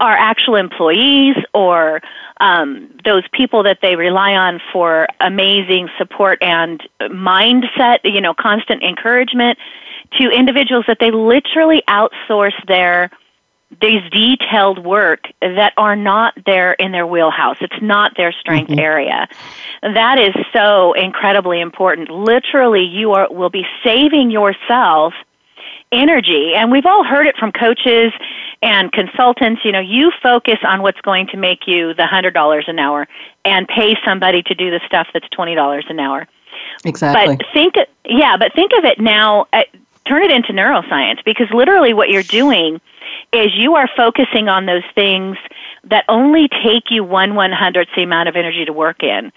[0.00, 2.02] are actual employees or
[2.40, 8.82] um, those people that they rely on for amazing support and mindset, you know, constant
[8.82, 9.58] encouragement
[10.18, 13.10] to individuals that they literally outsource their
[13.80, 17.56] these detailed work that are not there in their wheelhouse.
[17.60, 18.78] It's not their strength mm-hmm.
[18.78, 19.28] area.
[19.82, 22.10] That is so incredibly important.
[22.10, 25.14] Literally, you are will be saving yourself
[25.94, 26.52] energy.
[26.54, 28.12] And we've all heard it from coaches
[28.62, 29.62] and consultants.
[29.64, 33.06] You know, you focus on what's going to make you the hundred dollars an hour,
[33.44, 36.26] and pay somebody to do the stuff that's twenty dollars an hour.
[36.84, 37.36] Exactly.
[37.36, 39.46] But think, yeah, but think of it now.
[39.52, 39.62] Uh,
[40.06, 42.80] turn it into neuroscience because literally what you're doing
[43.32, 45.38] is you are focusing on those things
[45.84, 49.32] that only take you one one hundredth the amount of energy to work in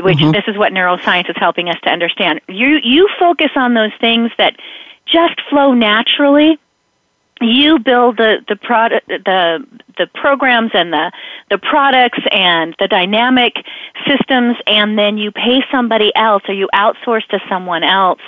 [0.00, 0.32] which mm-hmm.
[0.32, 4.30] this is what neuroscience is helping us to understand you you focus on those things
[4.38, 4.56] that
[5.10, 6.58] just flow naturally
[7.40, 9.64] you build the the product the
[9.96, 11.12] the programs and the
[11.50, 13.54] the products and the dynamic
[14.06, 18.20] systems and then you pay somebody else or you outsource to someone else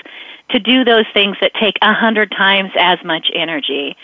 [0.51, 3.97] to do those things that take a hundred times as much energy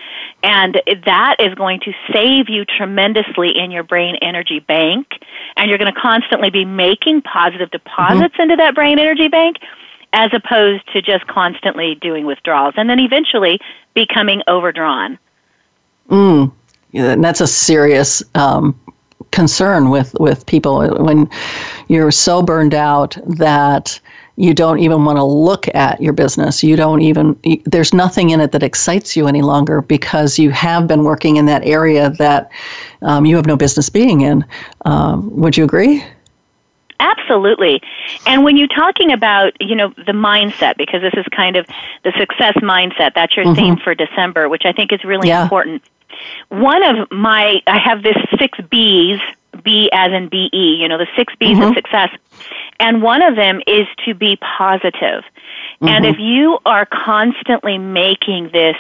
[0.43, 5.07] and that is going to save you tremendously in your brain energy bank
[5.57, 8.43] and you're going to constantly be making positive deposits mm-hmm.
[8.43, 9.57] into that brain energy bank
[10.12, 13.61] as opposed to just constantly doing withdrawals and then eventually
[13.95, 15.19] becoming overdrawn.
[16.09, 16.53] Mm.
[16.92, 18.79] Yeah, and that's a serious um,
[19.33, 21.29] concern with, with people when
[21.88, 24.01] you're so burned out that
[24.37, 26.62] you don't even want to look at your business.
[26.62, 30.87] You don't even, there's nothing in it that excites you any longer because you have
[30.87, 32.51] been working in that area that
[33.03, 34.45] um, you have no business being in.
[34.85, 36.05] Um, would you agree?
[36.99, 37.83] Absolutely.
[38.27, 41.67] And when you're talking about, you know, the mindset, because this is kind of
[42.05, 43.55] the success mindset, that's your mm-hmm.
[43.55, 45.43] theme for December, which I think is really yeah.
[45.43, 45.83] important.
[46.49, 49.21] One of my, I have this six B's,
[49.63, 51.69] B as in B E, you know, the six B's mm-hmm.
[51.69, 52.11] of success.
[52.79, 55.25] And one of them is to be positive.
[55.25, 55.89] Mm-hmm.
[55.89, 58.77] And if you are constantly making this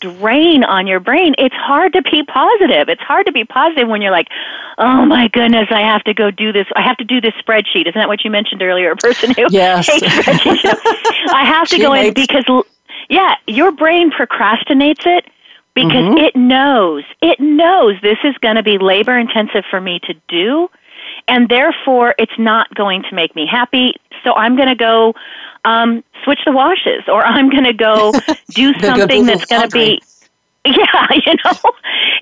[0.00, 2.88] drain on your brain, it's hard to be positive.
[2.88, 4.28] It's hard to be positive when you're like,
[4.78, 6.66] oh my goodness, I have to go do this.
[6.74, 7.82] I have to do this spreadsheet.
[7.82, 8.92] Isn't that what you mentioned earlier?
[8.92, 9.86] A person who yes.
[9.86, 10.64] hates spreadsheets.
[11.32, 12.44] I have to she go in because,
[13.08, 15.26] yeah, your brain procrastinates it
[15.74, 16.18] because mm-hmm.
[16.18, 20.68] it knows, it knows this is going to be labor intensive for me to do.
[21.28, 23.94] And therefore, it's not going to make me happy.
[24.24, 25.14] So I'm going to go
[25.64, 28.12] um, switch the washes, or I'm going to go
[28.50, 30.02] do something that's going to be.
[30.62, 30.74] Yeah,
[31.26, 31.72] you know,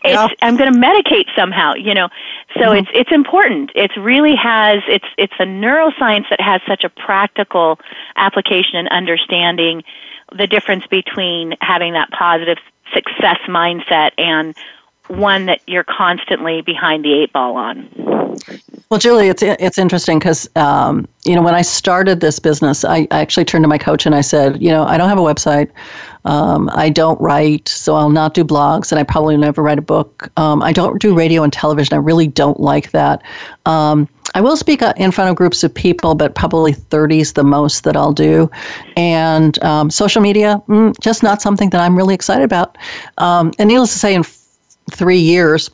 [0.04, 0.28] it's yeah.
[0.42, 2.08] I'm going to medicate somehow, you know.
[2.54, 2.76] So mm-hmm.
[2.78, 3.72] it's it's important.
[3.74, 7.80] It really has it's it's a neuroscience that has such a practical
[8.14, 9.82] application and understanding
[10.30, 12.58] the difference between having that positive
[12.94, 14.54] success mindset and
[15.08, 17.88] one that you're constantly behind the eight ball on.
[18.90, 23.08] Well, Julie, it's it's interesting because um, you know when I started this business, I,
[23.10, 25.22] I, actually turned to my coach and I said, you know, I don't have a
[25.22, 25.70] website,
[26.24, 29.82] um, I don't write, so I'll not do blogs, and I probably never write a
[29.82, 30.30] book.
[30.36, 31.94] Um, I don't do radio and television.
[31.94, 33.22] I really don't like that.
[33.66, 37.44] Um, I will speak uh, in front of groups of people, but probably 30s the
[37.44, 38.50] most that I'll do.
[38.96, 42.76] And um, social media, mm, just not something that I'm really excited about.
[43.16, 44.22] Um, and needless to say, in
[44.90, 45.70] three years,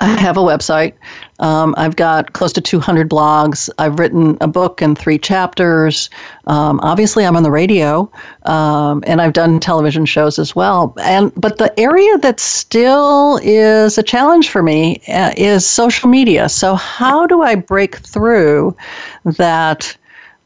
[0.00, 0.94] I have a website.
[1.38, 3.70] Um, I've got close to 200 blogs.
[3.78, 6.10] I've written a book and three chapters.
[6.46, 8.10] Um, obviously, I'm on the radio,
[8.44, 10.94] um, and I've done television shows as well.
[11.00, 16.48] And but the area that still is a challenge for me uh, is social media.
[16.48, 18.76] So how do I break through
[19.24, 19.96] that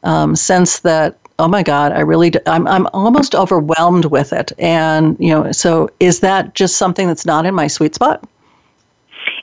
[0.03, 4.51] um, sense that oh my god i really do, I'm, I'm almost overwhelmed with it
[4.59, 8.27] and you know so is that just something that's not in my sweet spot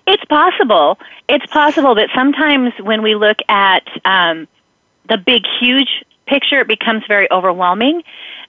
[0.06, 0.98] it's possible.
[1.28, 4.46] It's possible that sometimes when we look at um,
[5.08, 8.02] the big, huge picture, it becomes very overwhelming.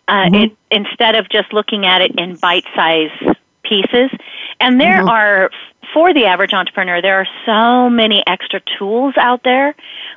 [0.07, 0.35] Uh, mm-hmm.
[0.35, 4.11] it, instead of just looking at it in bite-sized pieces,
[4.59, 5.09] and there mm-hmm.
[5.09, 5.51] are
[5.93, 9.75] for the average entrepreneur, there are so many extra tools out there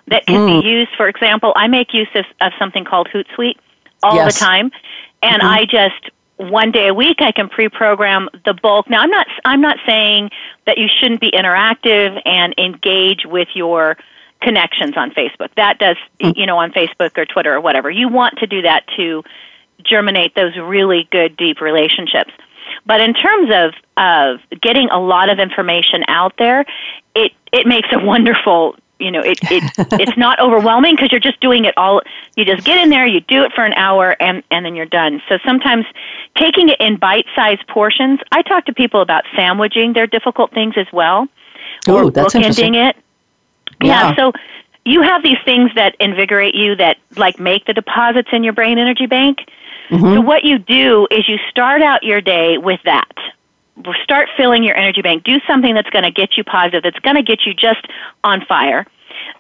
[0.08, 0.62] that can mm.
[0.62, 0.90] be used.
[0.96, 3.58] For example, I make use of, of something called Hootsuite
[4.02, 4.34] all yes.
[4.34, 4.70] the time,
[5.22, 5.46] and mm-hmm.
[5.46, 8.88] I just one day a week I can pre-program the bulk.
[8.88, 10.30] Now I'm not I'm not saying
[10.66, 13.98] that you shouldn't be interactive and engage with your
[14.40, 15.50] connections on Facebook.
[15.56, 16.36] That does mm.
[16.36, 17.90] you know on Facebook or Twitter or whatever.
[17.90, 19.22] You want to do that to
[19.84, 22.32] germinate those really good deep relationships.
[22.86, 26.64] But in terms of of getting a lot of information out there,
[27.14, 29.62] it it makes a wonderful you know it, it
[30.00, 32.00] it's not overwhelming because you're just doing it all
[32.36, 34.86] you just get in there you do it for an hour and and then you're
[34.86, 35.22] done.
[35.28, 35.86] So sometimes
[36.36, 40.74] taking it in bite sized portions i talk to people about sandwiching their difficult things
[40.76, 41.28] as well.
[41.88, 42.96] Oh, or that's bookending it.
[43.82, 44.10] Yeah.
[44.10, 44.16] yeah.
[44.16, 44.32] so
[44.84, 48.78] you have these things that invigorate you that like make the deposits in your brain
[48.78, 49.38] energy bank.
[49.88, 50.14] Mm-hmm.
[50.14, 53.10] so what you do is you start out your day with that
[54.02, 55.24] start filling your energy bank.
[55.24, 57.86] Do something that's going to get you positive, that's going to get you just
[58.24, 58.86] on fire.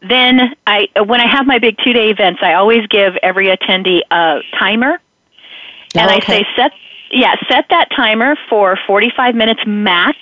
[0.08, 4.00] Then I, when I have my big two day events, I always give every attendee
[4.10, 5.00] a timer,
[5.94, 6.16] and okay.
[6.16, 6.72] I say set,
[7.10, 10.18] yeah, set that timer for 45 minutes max.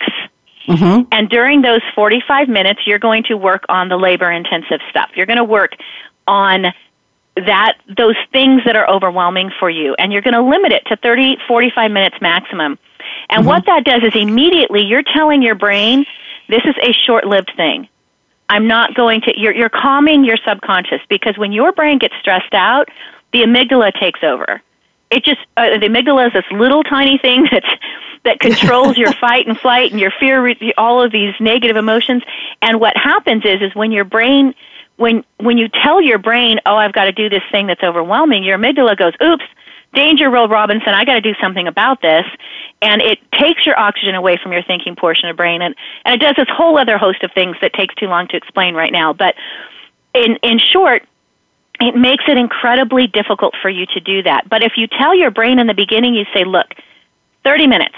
[0.66, 1.08] Mm-hmm.
[1.12, 5.10] And during those 45 minutes, you're going to work on the labor intensive stuff.
[5.14, 5.72] You're going to work
[6.26, 6.66] on
[7.46, 10.96] that those things that are overwhelming for you and you're going to limit it to
[10.96, 12.78] 30 45 minutes maximum
[13.30, 13.48] and mm-hmm.
[13.48, 16.06] what that does is immediately you're telling your brain,
[16.48, 17.88] this is a short lived thing.
[18.48, 22.54] I'm not going to, you're, you're calming your subconscious because when your brain gets stressed
[22.54, 22.88] out,
[23.32, 24.62] the amygdala takes over.
[25.10, 27.68] It just, uh, the amygdala is this little tiny thing that's,
[28.24, 32.22] that controls your fight and flight and your fear, all of these negative emotions.
[32.62, 34.54] And what happens is, is when your brain,
[34.96, 38.44] when, when you tell your brain, oh, I've got to do this thing that's overwhelming,
[38.44, 39.44] your amygdala goes, oops,
[39.94, 42.24] danger, Will Robinson, I got to do something about this.
[42.80, 45.62] And it takes your oxygen away from your thinking portion of brain.
[45.62, 45.74] And,
[46.04, 48.74] and it does this whole other host of things that takes too long to explain
[48.74, 49.12] right now.
[49.12, 49.34] But
[50.14, 51.04] in, in short,
[51.80, 54.48] it makes it incredibly difficult for you to do that.
[54.48, 56.74] But if you tell your brain in the beginning, you say, look,
[57.44, 57.94] 30 minutes,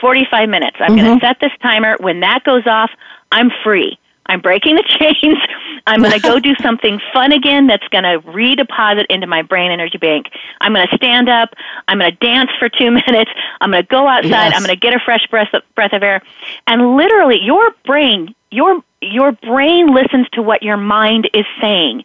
[0.00, 1.06] 45 minutes, I'm mm-hmm.
[1.06, 1.96] going to set this timer.
[2.00, 2.90] When that goes off,
[3.30, 3.98] I'm free.
[4.26, 5.38] I'm breaking the chains.
[5.86, 9.70] I'm going to go do something fun again that's going to redeposit into my brain
[9.70, 10.26] energy bank.
[10.60, 11.54] I'm going to stand up.
[11.88, 13.30] I'm going to dance for two minutes.
[13.60, 14.30] I'm going to go outside.
[14.30, 14.52] Yes.
[14.54, 16.22] I'm going to get a fresh breath of, breath of air.
[16.66, 22.04] And literally, your brain, your your brain listens to what your mind is saying.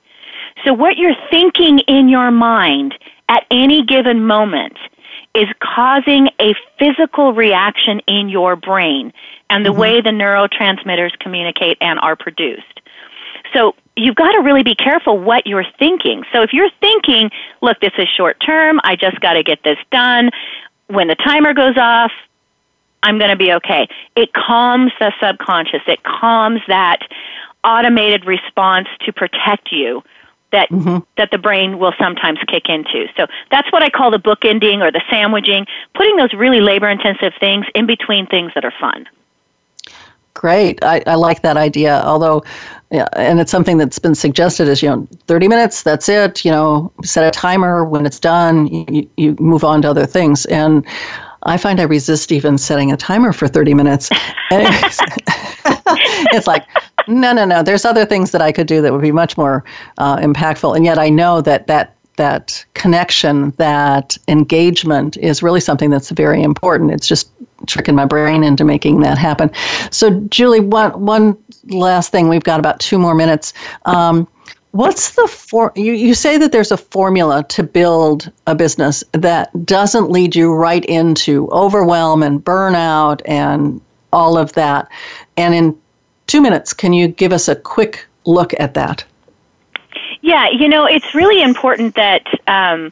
[0.65, 2.95] So what you're thinking in your mind
[3.29, 4.77] at any given moment
[5.37, 9.13] is causing a physical reaction in your brain
[9.51, 9.79] and the mm-hmm.
[9.79, 12.81] way the neurotransmitters communicate and are produced.
[13.53, 16.23] So you've got to really be careful what you're thinking.
[16.33, 17.29] So if you're thinking,
[17.61, 20.31] look, this is short term, I just got to get this done,
[20.87, 22.11] when the timer goes off,
[23.03, 23.87] I'm going to be okay.
[24.15, 26.99] It calms the subconscious, it calms that
[27.63, 30.01] automated response to protect you
[30.51, 30.99] that mm-hmm.
[31.17, 33.07] that the brain will sometimes kick into.
[33.17, 37.33] So that's what I call the bookending or the sandwiching, putting those really labor intensive
[37.39, 39.07] things in between things that are fun.
[40.33, 40.83] Great.
[40.83, 42.01] I, I like that idea.
[42.05, 42.43] Although,
[42.91, 46.45] yeah, and it's something that's been suggested as, you know, 30 minutes, that's it.
[46.45, 47.83] You know, set a timer.
[47.83, 50.45] When it's done, you, you move on to other things.
[50.45, 50.85] And
[51.47, 54.09] I find I resist even setting a timer for 30 minutes.
[54.51, 54.99] it's,
[56.33, 56.65] it's like,
[57.07, 57.63] no, no, no.
[57.63, 59.63] There's other things that I could do that would be much more
[59.97, 60.75] uh, impactful.
[60.75, 66.41] And yet I know that that that connection, that engagement is really something that's very
[66.41, 66.91] important.
[66.91, 67.29] It's just
[67.67, 69.51] tricking my brain into making that happen.
[69.91, 71.37] So, Julie, one one
[71.69, 72.27] last thing.
[72.27, 73.53] We've got about two more minutes.
[73.85, 74.27] Um,
[74.71, 79.65] what's the for you, you say that there's a formula to build a business that
[79.65, 83.81] doesn't lead you right into overwhelm and burnout and
[84.13, 84.87] all of that.
[85.35, 85.77] And in
[86.27, 89.03] two minutes, can you give us a quick look at that?
[90.21, 92.91] Yeah, you know, it's really important that um,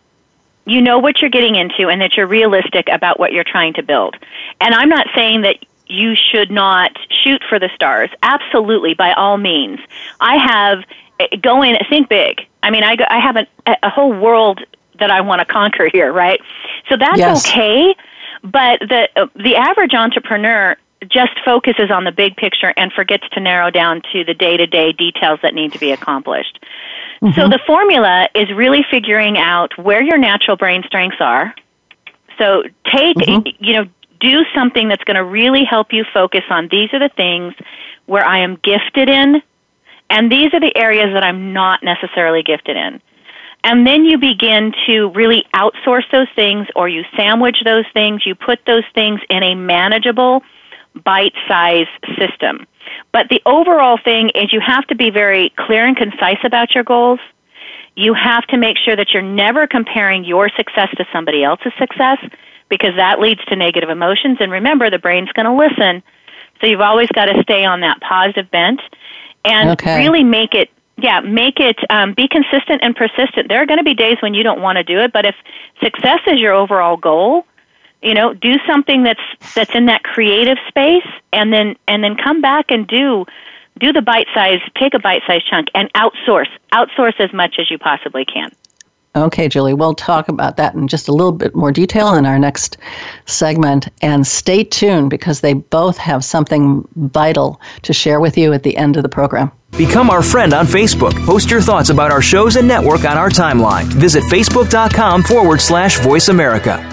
[0.66, 3.84] you know what you're getting into and that you're realistic about what you're trying to
[3.84, 4.16] build.
[4.62, 5.58] And I'm not saying that
[5.88, 8.10] you should not shoot for the stars.
[8.24, 9.80] Absolutely, by all means.
[10.20, 10.84] I have
[11.42, 12.42] go in, think big.
[12.64, 13.48] I mean, I, I have a,
[13.84, 14.62] a whole world
[15.00, 16.40] that I want to conquer here, right?
[16.90, 17.48] So that's yes.
[17.48, 17.96] okay.
[18.44, 23.40] But the uh, the average entrepreneur just focuses on the big picture and forgets to
[23.40, 26.60] narrow down to the day to day details that need to be accomplished.
[27.22, 27.40] Mm-hmm.
[27.40, 31.54] So the formula is really figuring out where your natural brain strengths are.
[32.38, 33.64] So take, mm-hmm.
[33.64, 33.86] you know,
[34.20, 37.54] do something that's going to really help you focus on these are the things
[38.06, 39.42] where I am gifted in,
[40.10, 43.02] and these are the areas that I'm not necessarily gifted in.
[43.64, 48.36] And then you begin to really outsource those things or you sandwich those things, you
[48.36, 50.44] put those things in a manageable,
[51.04, 51.90] bite sized
[52.20, 52.68] system.
[53.12, 56.84] But the overall thing is you have to be very clear and concise about your
[56.84, 57.20] goals.
[57.96, 62.20] You have to make sure that you're never comparing your success to somebody else's success
[62.70, 64.38] because that leads to negative emotions.
[64.40, 66.04] And remember, the brain's going to listen.
[66.62, 68.82] So you've always got to stay on that positive bent
[69.46, 69.98] and okay.
[69.98, 73.48] really make it yeah make it um, be consistent and persistent.
[73.48, 75.36] There are going to be days when you don't want to do it but if
[75.82, 77.46] success is your overall goal
[78.02, 82.42] you know do something that's that's in that creative space and then and then come
[82.42, 83.26] back and do
[83.80, 86.50] do the bite size take a bite size chunk and outsource.
[86.72, 88.52] Outsource as much as you possibly can
[89.16, 92.38] Okay, Julie, we'll talk about that in just a little bit more detail in our
[92.38, 92.78] next
[93.26, 93.88] segment.
[94.02, 98.76] And stay tuned because they both have something vital to share with you at the
[98.76, 99.52] end of the program.
[99.78, 101.14] Become our friend on Facebook.
[101.26, 103.86] Post your thoughts about our shows and network on our timeline.
[103.86, 106.92] Visit facebook.com forward slash voice America.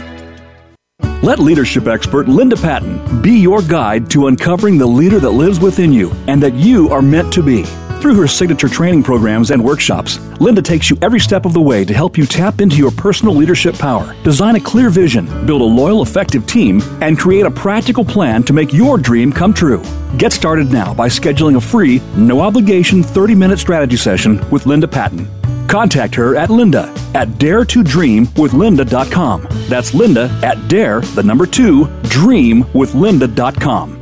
[1.22, 5.92] Let leadership expert Linda Patten be your guide to uncovering the leader that lives within
[5.92, 7.64] you and that you are meant to be.
[8.02, 11.84] Through her signature training programs and workshops, Linda takes you every step of the way
[11.84, 15.64] to help you tap into your personal leadership power, design a clear vision, build a
[15.64, 19.80] loyal, effective team, and create a practical plan to make your dream come true.
[20.18, 24.88] Get started now by scheduling a free, no obligation 30 minute strategy session with Linda
[24.88, 25.28] Patten.
[25.68, 29.46] Contact her at linda at dare to dream with daretodreamwithlinda.com.
[29.68, 34.01] That's linda at dare, the number two, dream with dreamwithlinda.com.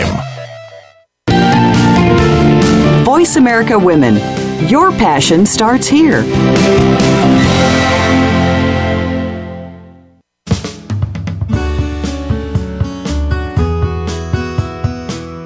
[3.03, 4.15] Voice America Women.
[4.67, 6.23] Your passion starts here.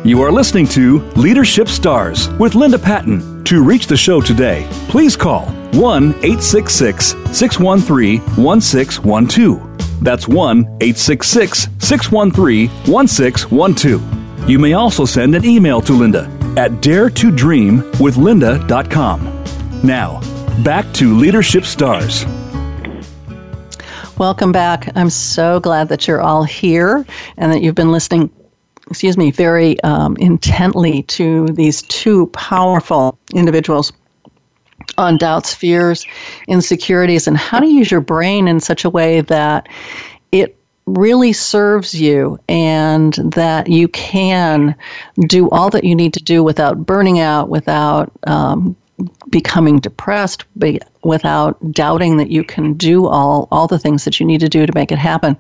[0.05, 3.43] You are listening to Leadership Stars with Linda Patten.
[3.45, 10.03] To reach the show today, please call 1 866 613 1612.
[10.03, 14.24] That's 1 866 613 1612.
[14.47, 16.25] You may also send an email to Linda
[16.55, 19.43] at daretodreamwithlinda.com.
[19.83, 20.21] Now,
[20.63, 22.25] back to Leadership Stars.
[24.17, 24.95] Welcome back.
[24.95, 27.03] I'm so glad that you're all here
[27.37, 28.31] and that you've been listening
[28.87, 33.91] excuse me, very um, intently to these two powerful individuals
[34.97, 36.05] on doubts, fears,
[36.47, 39.67] insecurities, and how to use your brain in such a way that
[40.87, 44.75] really serves you and that you can
[45.27, 48.75] do all that you need to do without burning out, without um,
[49.35, 50.45] becoming depressed
[51.03, 54.65] without doubting that you can do all all the things that you need to do
[54.65, 55.35] to make it happen.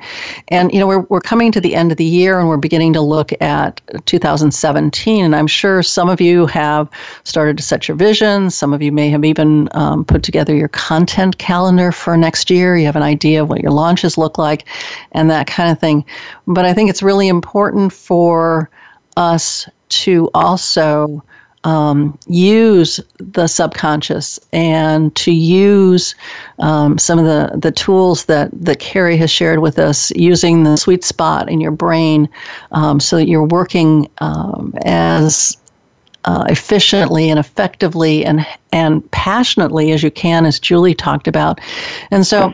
[0.49, 2.91] And you know, we're we're coming to the end of the year and we're beginning
[2.91, 6.89] to look at 2017 and I'm sure some of you have
[7.23, 10.67] started to set your vision, some of you may have even um, put together your
[10.67, 12.75] content calendar for next year.
[12.75, 14.67] You have an idea of what your launches look like
[15.13, 16.03] and that kind of thing.
[16.47, 18.69] But I think it's really important for
[19.15, 21.23] us to also
[21.65, 26.15] um, use the subconscious and to use
[26.59, 30.77] um, some of the, the tools that, that Cary has shared with us, using the
[30.77, 32.29] sweet spot in your brain
[32.71, 35.57] um, so that you're working um, as
[36.25, 41.59] uh, efficiently and effectively and, and passionately as you can, as Julie talked about.
[42.11, 42.53] And so,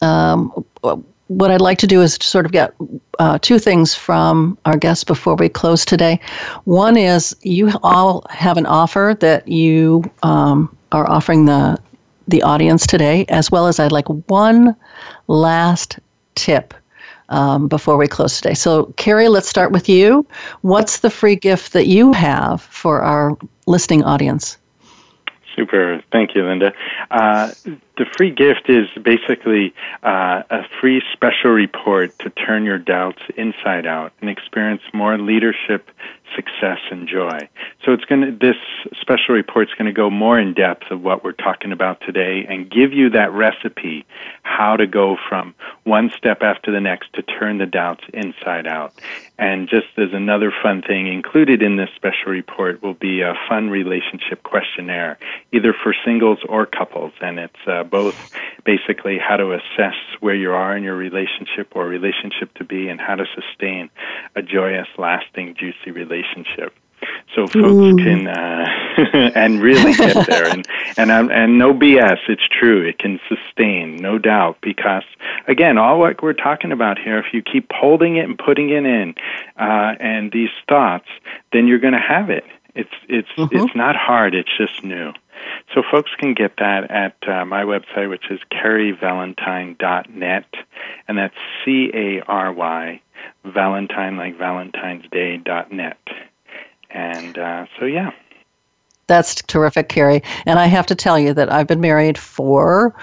[0.00, 0.64] um,
[1.30, 2.74] what I'd like to do is sort of get
[3.20, 6.18] uh, two things from our guests before we close today.
[6.64, 11.78] One is you all have an offer that you um, are offering the
[12.26, 14.74] the audience today, as well as I'd like one
[15.28, 15.98] last
[16.34, 16.74] tip
[17.28, 18.54] um, before we close today.
[18.54, 20.26] So, Cary, let's start with you.
[20.62, 24.58] What's the free gift that you have for our listening audience?
[25.60, 26.02] Super.
[26.10, 26.72] Thank you, Linda.
[27.10, 27.52] Uh,
[27.98, 33.84] the free gift is basically uh, a free special report to turn your doubts inside
[33.84, 35.90] out and experience more leadership
[36.34, 37.48] success and joy.
[37.84, 38.56] So it's going to this
[39.00, 42.46] special report is going to go more in depth of what we're talking about today
[42.48, 44.06] and give you that recipe
[44.42, 45.54] how to go from
[45.84, 48.92] one step after the next to turn the doubts inside out.
[49.38, 53.70] And just as another fun thing included in this special report will be a fun
[53.70, 55.18] relationship questionnaire,
[55.52, 58.32] either for singles or couples, and it's uh, both
[58.64, 63.00] basically how to assess where you are in your relationship or relationship to be and
[63.00, 63.88] how to sustain
[64.36, 66.19] a joyous, lasting, juicy relationship.
[67.34, 67.96] So folks Ooh.
[67.96, 68.66] can uh,
[69.34, 70.46] and really get there.
[70.46, 70.66] and
[70.96, 72.18] and um, and no BS.
[72.28, 72.86] It's true.
[72.86, 74.58] It can sustain, no doubt.
[74.60, 75.04] Because
[75.46, 78.84] again, all what we're talking about here, if you keep holding it and putting it
[78.84, 79.14] in,
[79.58, 81.08] uh, and these thoughts,
[81.52, 82.44] then you're going to have it.
[82.74, 83.56] It's it's mm-hmm.
[83.56, 84.34] it's not hard.
[84.34, 85.12] It's just new.
[85.74, 90.44] So folks can get that at uh, my website, which is caryvalentine.net,
[91.08, 93.00] and that's C A R Y
[93.44, 95.98] Valentine like Valentine's Day dot net.
[96.90, 98.10] And uh, so yeah.
[99.06, 100.22] That's terrific, Cary.
[100.46, 102.94] And I have to tell you that I've been married for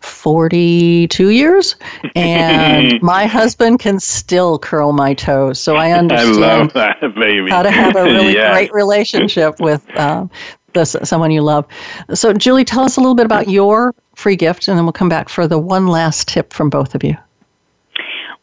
[0.00, 1.76] 42 years,
[2.14, 5.58] and my husband can still curl my toes.
[5.58, 8.52] So I understand I that, how to have a really yes.
[8.52, 10.30] great relationship with um,
[10.74, 11.66] this, someone you love.
[12.12, 15.08] So, Julie, tell us a little bit about your free gift, and then we'll come
[15.08, 17.16] back for the one last tip from both of you.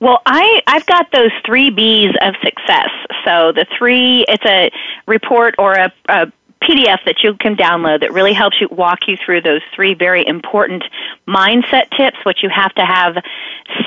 [0.01, 2.89] Well, I, I've got those three B's of success.
[3.23, 4.71] So the three, it's a
[5.05, 6.31] report or a, a
[6.63, 10.25] PDF that you can download that really helps you walk you through those three very
[10.25, 10.83] important
[11.27, 13.17] mindset tips, which you have to have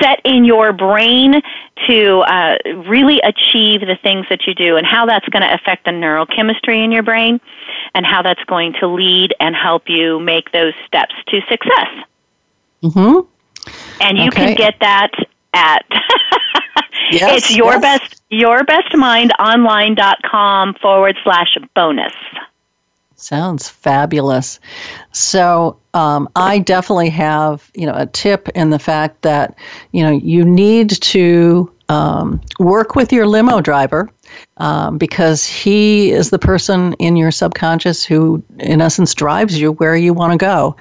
[0.01, 1.43] set in your brain
[1.89, 5.85] to uh, really achieve the things that you do, and how that's going to affect
[5.85, 7.41] the neurochemistry in your brain,
[7.95, 11.89] and how that's going to lead and help you make those steps to success.
[12.85, 13.29] Mm-hmm.
[14.01, 14.47] And you okay.
[14.47, 15.11] can get that
[15.55, 15.85] at
[17.11, 17.81] yes, it's your yes.
[17.81, 22.13] best your best mind online.com forward slash bonus
[23.17, 24.61] Sounds fabulous.
[25.13, 29.57] So um, I definitely have, you know, a tip in the fact that,
[29.93, 34.11] you know, you need to um, work with your limo driver
[34.59, 39.97] um, because he is the person in your subconscious who, in essence, drives you where
[39.97, 40.77] you want to go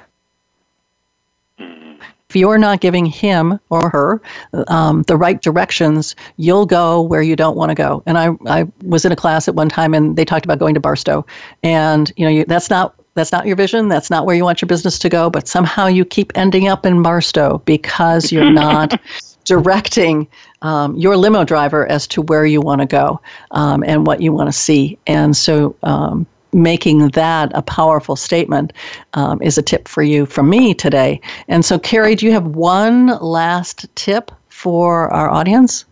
[2.33, 4.19] if you're not giving him or her
[4.67, 8.01] um, the right directions, you'll go where you don't want to go.
[8.07, 10.73] And I, I was in a class at one time, and they talked about going
[10.73, 11.23] to Barstow,
[11.61, 13.87] and you know you, that's not that's not your vision.
[13.87, 15.29] That's not where you want your business to go.
[15.29, 18.99] But somehow you keep ending up in Barstow because you're not
[19.43, 20.27] directing
[20.63, 23.21] um, your limo driver as to where you want to go
[23.51, 24.97] um, and what you want to see.
[25.05, 28.73] And so um, making that a powerful statement
[29.13, 31.19] um, is a tip for you from me today.
[31.47, 35.85] And so, Cary, do you have one last tip for our audience?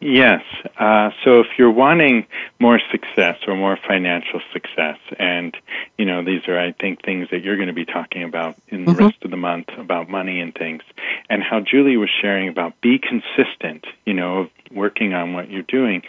[0.00, 0.42] Yes.
[0.78, 2.26] Uh, so if you're wanting
[2.60, 5.56] more success or more financial success, and
[5.96, 8.84] you know these are, I think, things that you're going to be talking about in
[8.84, 9.06] the mm-hmm.
[9.06, 10.82] rest of the month about money and things,
[11.30, 13.86] and how Julie was sharing about be consistent.
[14.04, 16.02] You know, working on what you're doing.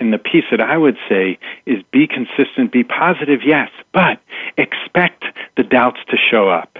[0.00, 4.18] And the piece that I would say is be consistent, be positive, yes, but
[4.56, 5.24] expect
[5.56, 6.78] the doubts to show up.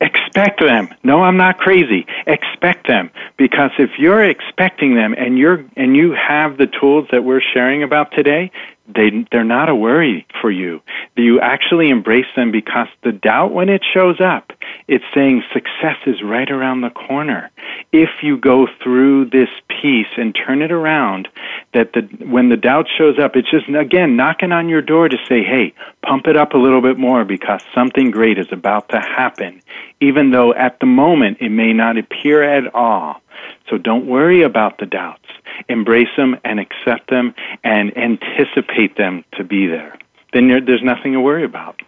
[0.00, 0.88] Expect them.
[1.04, 2.06] No, I'm not crazy.
[2.26, 7.24] Expect them because if you're expecting them and you're and you have the tools that
[7.24, 8.50] we're sharing about today,
[8.88, 10.80] they they're not a worry for you.
[11.16, 14.52] You actually embrace them because the doubt when it shows up,
[14.88, 17.50] it's saying success is right around the corner.
[17.92, 21.28] If you go through this piece and turn it around,
[21.72, 25.18] that the when the doubt shows up, it's just again knocking on your door to
[25.28, 25.72] say, "Hey,
[26.02, 29.60] pump it up a little bit more because something great is about to happen."
[30.00, 33.22] Even though at the moment it may not appear at all.
[33.68, 35.28] So don't worry about the doubts
[35.68, 37.34] embrace them and accept them
[37.64, 39.98] and anticipate them to be there.
[40.32, 41.80] Then there's nothing to worry about.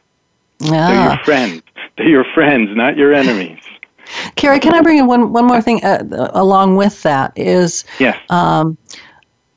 [0.59, 1.22] They're your ah.
[1.24, 1.62] friends.
[1.96, 3.61] They're your friends, not your enemies.
[4.36, 7.32] Cary, can I bring in one one more thing uh, along with that?
[7.36, 8.18] Is yes.
[8.30, 8.78] Um,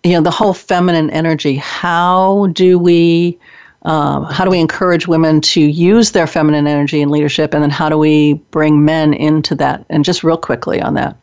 [0.04, 1.56] you know the whole feminine energy.
[1.56, 3.39] How do we
[3.84, 7.70] um, how do we encourage women to use their feminine energy in leadership, and then
[7.70, 9.86] how do we bring men into that?
[9.89, 11.16] And just real quickly on that.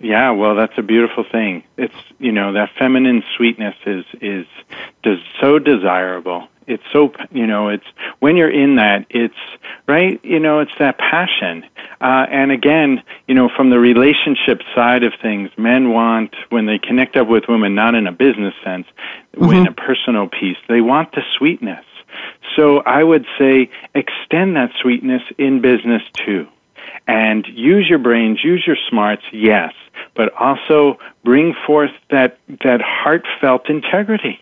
[0.00, 1.64] Yeah, well, that's a beautiful thing.
[1.76, 4.46] It's you know that feminine sweetness is is
[5.02, 6.48] does so desirable.
[6.66, 7.86] It's so you know it's
[8.18, 9.34] when you're in that it's
[9.86, 11.64] right you know it's that passion.
[12.00, 16.78] Uh, and again, you know, from the relationship side of things, men want when they
[16.78, 18.86] connect up with women, not in a business sense,
[19.34, 19.50] mm-hmm.
[19.50, 21.84] in a personal piece, they want the sweetness.
[22.54, 26.48] So I would say extend that sweetness in business too
[27.06, 29.72] and use your brains, use your smarts, yes,
[30.14, 34.40] but also bring forth that that heartfelt integrity.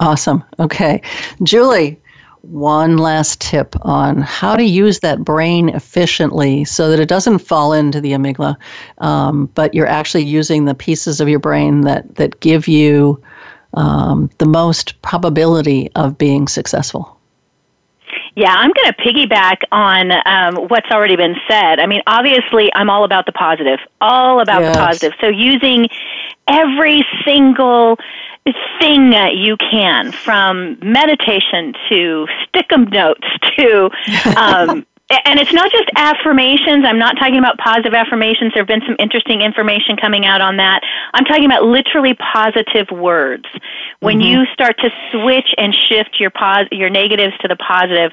[0.00, 0.44] Awesome.
[0.60, 1.02] Okay.
[1.42, 2.00] Julie,
[2.42, 7.72] one last tip on how to use that brain efficiently so that it doesn't fall
[7.72, 8.56] into the amygdala,
[8.98, 13.20] um, but you're actually using the pieces of your brain that, that give you
[13.74, 17.17] um, the most probability of being successful.
[18.38, 21.80] Yeah, I'm going to piggyback on um, what's already been said.
[21.80, 24.76] I mean, obviously, I'm all about the positive, all about yes.
[24.76, 25.12] the positive.
[25.20, 25.88] So using
[26.46, 27.98] every single
[28.80, 33.26] thing that you can from meditation to stickum notes
[33.56, 33.90] to
[34.36, 36.84] um, and it's not just affirmations.
[36.84, 38.52] I'm not talking about positive affirmations.
[38.52, 40.82] There have been some interesting information coming out on that.
[41.14, 43.46] I'm talking about literally positive words.
[44.00, 44.40] When mm-hmm.
[44.40, 48.12] you start to switch and shift your pos- your negatives to the positive,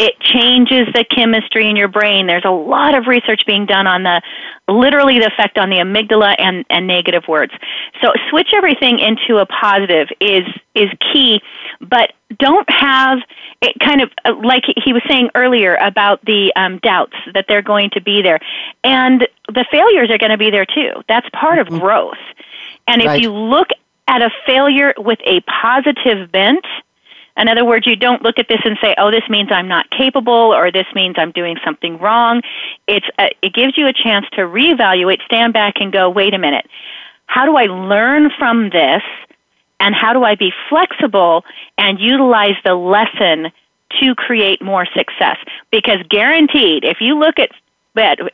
[0.00, 2.26] it changes the chemistry in your brain.
[2.26, 4.22] There's a lot of research being done on the
[4.66, 7.52] literally the effect on the amygdala and, and negative words.
[8.00, 11.42] So switch everything into a positive is is key,
[11.82, 13.18] but don't have
[13.60, 17.62] it kind of uh, like he was saying earlier about the um, doubts that they're
[17.62, 18.40] going to be there,
[18.82, 21.02] and the failures are going to be there too.
[21.08, 21.78] That's part of mm-hmm.
[21.78, 22.18] growth.
[22.88, 23.20] And if right.
[23.20, 23.68] you look
[24.08, 26.64] at a failure with a positive bent,
[27.36, 29.90] in other words, you don't look at this and say, "Oh, this means I'm not
[29.90, 32.42] capable," or "This means I'm doing something wrong."
[32.86, 36.34] It's a, uh, it gives you a chance to reevaluate, stand back, and go, "Wait
[36.34, 36.66] a minute,
[37.26, 39.02] how do I learn from this?"
[39.80, 41.44] And how do I be flexible
[41.78, 43.50] and utilize the lesson
[44.00, 45.38] to create more success?
[45.72, 47.50] Because guaranteed, if you look at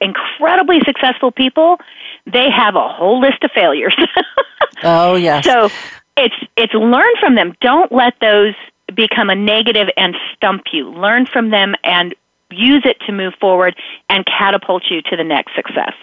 [0.00, 1.78] incredibly successful people,
[2.26, 3.96] they have a whole list of failures.
[4.82, 5.44] oh yes.
[5.44, 5.70] So
[6.16, 7.54] it's it's learn from them.
[7.60, 8.54] Don't let those
[8.94, 10.90] become a negative and stump you.
[10.90, 12.14] Learn from them and
[12.50, 13.76] use it to move forward
[14.08, 15.94] and catapult you to the next success.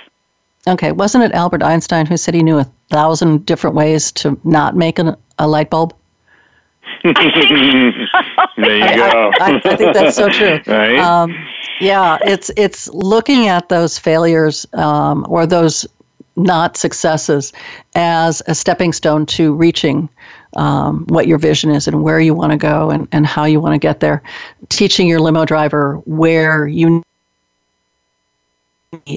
[0.68, 4.76] Okay, wasn't it Albert Einstein who said he knew a thousand different ways to not
[4.76, 5.96] make an, a light bulb?
[7.04, 7.96] there you
[8.96, 9.32] go.
[9.40, 10.60] I, I, I, think that's so true.
[10.68, 11.00] Right?
[11.00, 11.36] Um,
[11.80, 15.88] yeah, it's it's looking at those failures um, or those
[16.36, 17.52] not successes
[17.96, 20.08] as a stepping stone to reaching
[20.56, 23.60] um, what your vision is and where you want to go and, and how you
[23.60, 24.22] want to get there.
[24.70, 27.04] Teaching your limo driver where you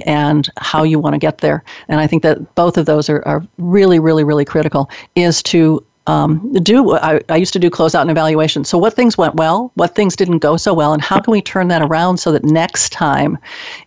[0.07, 1.63] and how you want to get there.
[1.89, 5.85] And I think that both of those are, are really, really, really critical is to
[6.07, 8.65] um, do I, I used to do closeout and evaluation.
[8.65, 11.43] So what things went well, what things didn't go so well, and how can we
[11.43, 13.39] turn that around so that next time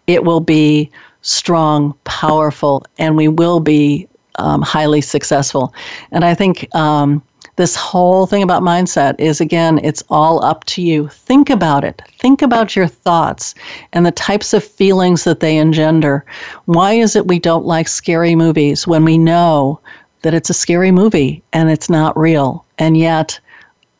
[0.07, 5.73] it will be strong, powerful, and we will be um, highly successful.
[6.11, 7.21] And I think um,
[7.59, 11.09] this whole thing about mindset is again, it's all up to you.
[11.09, 12.01] Think about it.
[12.17, 13.53] Think about your thoughts
[13.91, 16.23] and the types of feelings that they engender.
[16.67, 19.81] Why is it we don't like scary movies when we know
[20.21, 22.63] that it's a scary movie and it's not real?
[22.77, 23.37] And yet,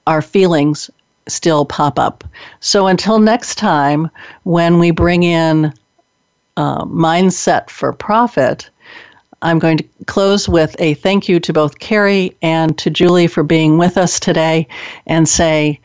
[0.07, 0.89] our feelings
[1.27, 2.23] still pop up.
[2.61, 4.09] So until next time,
[4.43, 5.73] when we bring in
[6.55, 8.69] uh, mindset for profit,
[9.41, 13.43] I'm going to close with a thank you to both Cary and to Julie for
[13.43, 14.67] being with us today
[15.07, 15.79] and say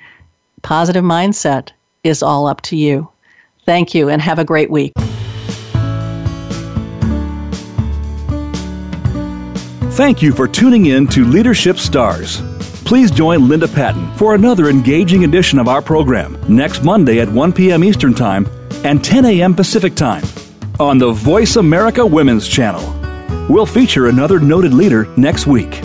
[0.63, 1.71] positive mindset
[2.03, 3.09] is all up to you.
[3.65, 4.93] Thank you and have a great week.
[9.93, 12.43] Thank you for tuning in to Leadership Stars.
[12.85, 17.53] Please join Linda Patten for another engaging edition of our program next Monday at 1
[17.53, 17.85] p.m.
[17.85, 18.47] Eastern Time
[18.85, 19.55] and 10 a.m.
[19.55, 20.25] Pacific Time
[20.81, 23.04] on the Voice America Women's Channel.
[23.49, 25.81] We'll feature another noted leader next week.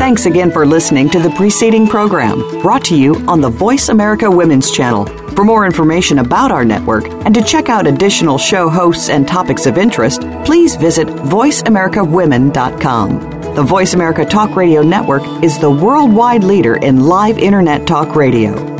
[0.00, 4.30] Thanks again for listening to the preceding program brought to you on the Voice America
[4.30, 5.04] Women's Channel.
[5.34, 9.66] For more information about our network and to check out additional show hosts and topics
[9.66, 13.54] of interest, please visit VoiceAmericaWomen.com.
[13.54, 18.79] The Voice America Talk Radio Network is the worldwide leader in live Internet talk radio.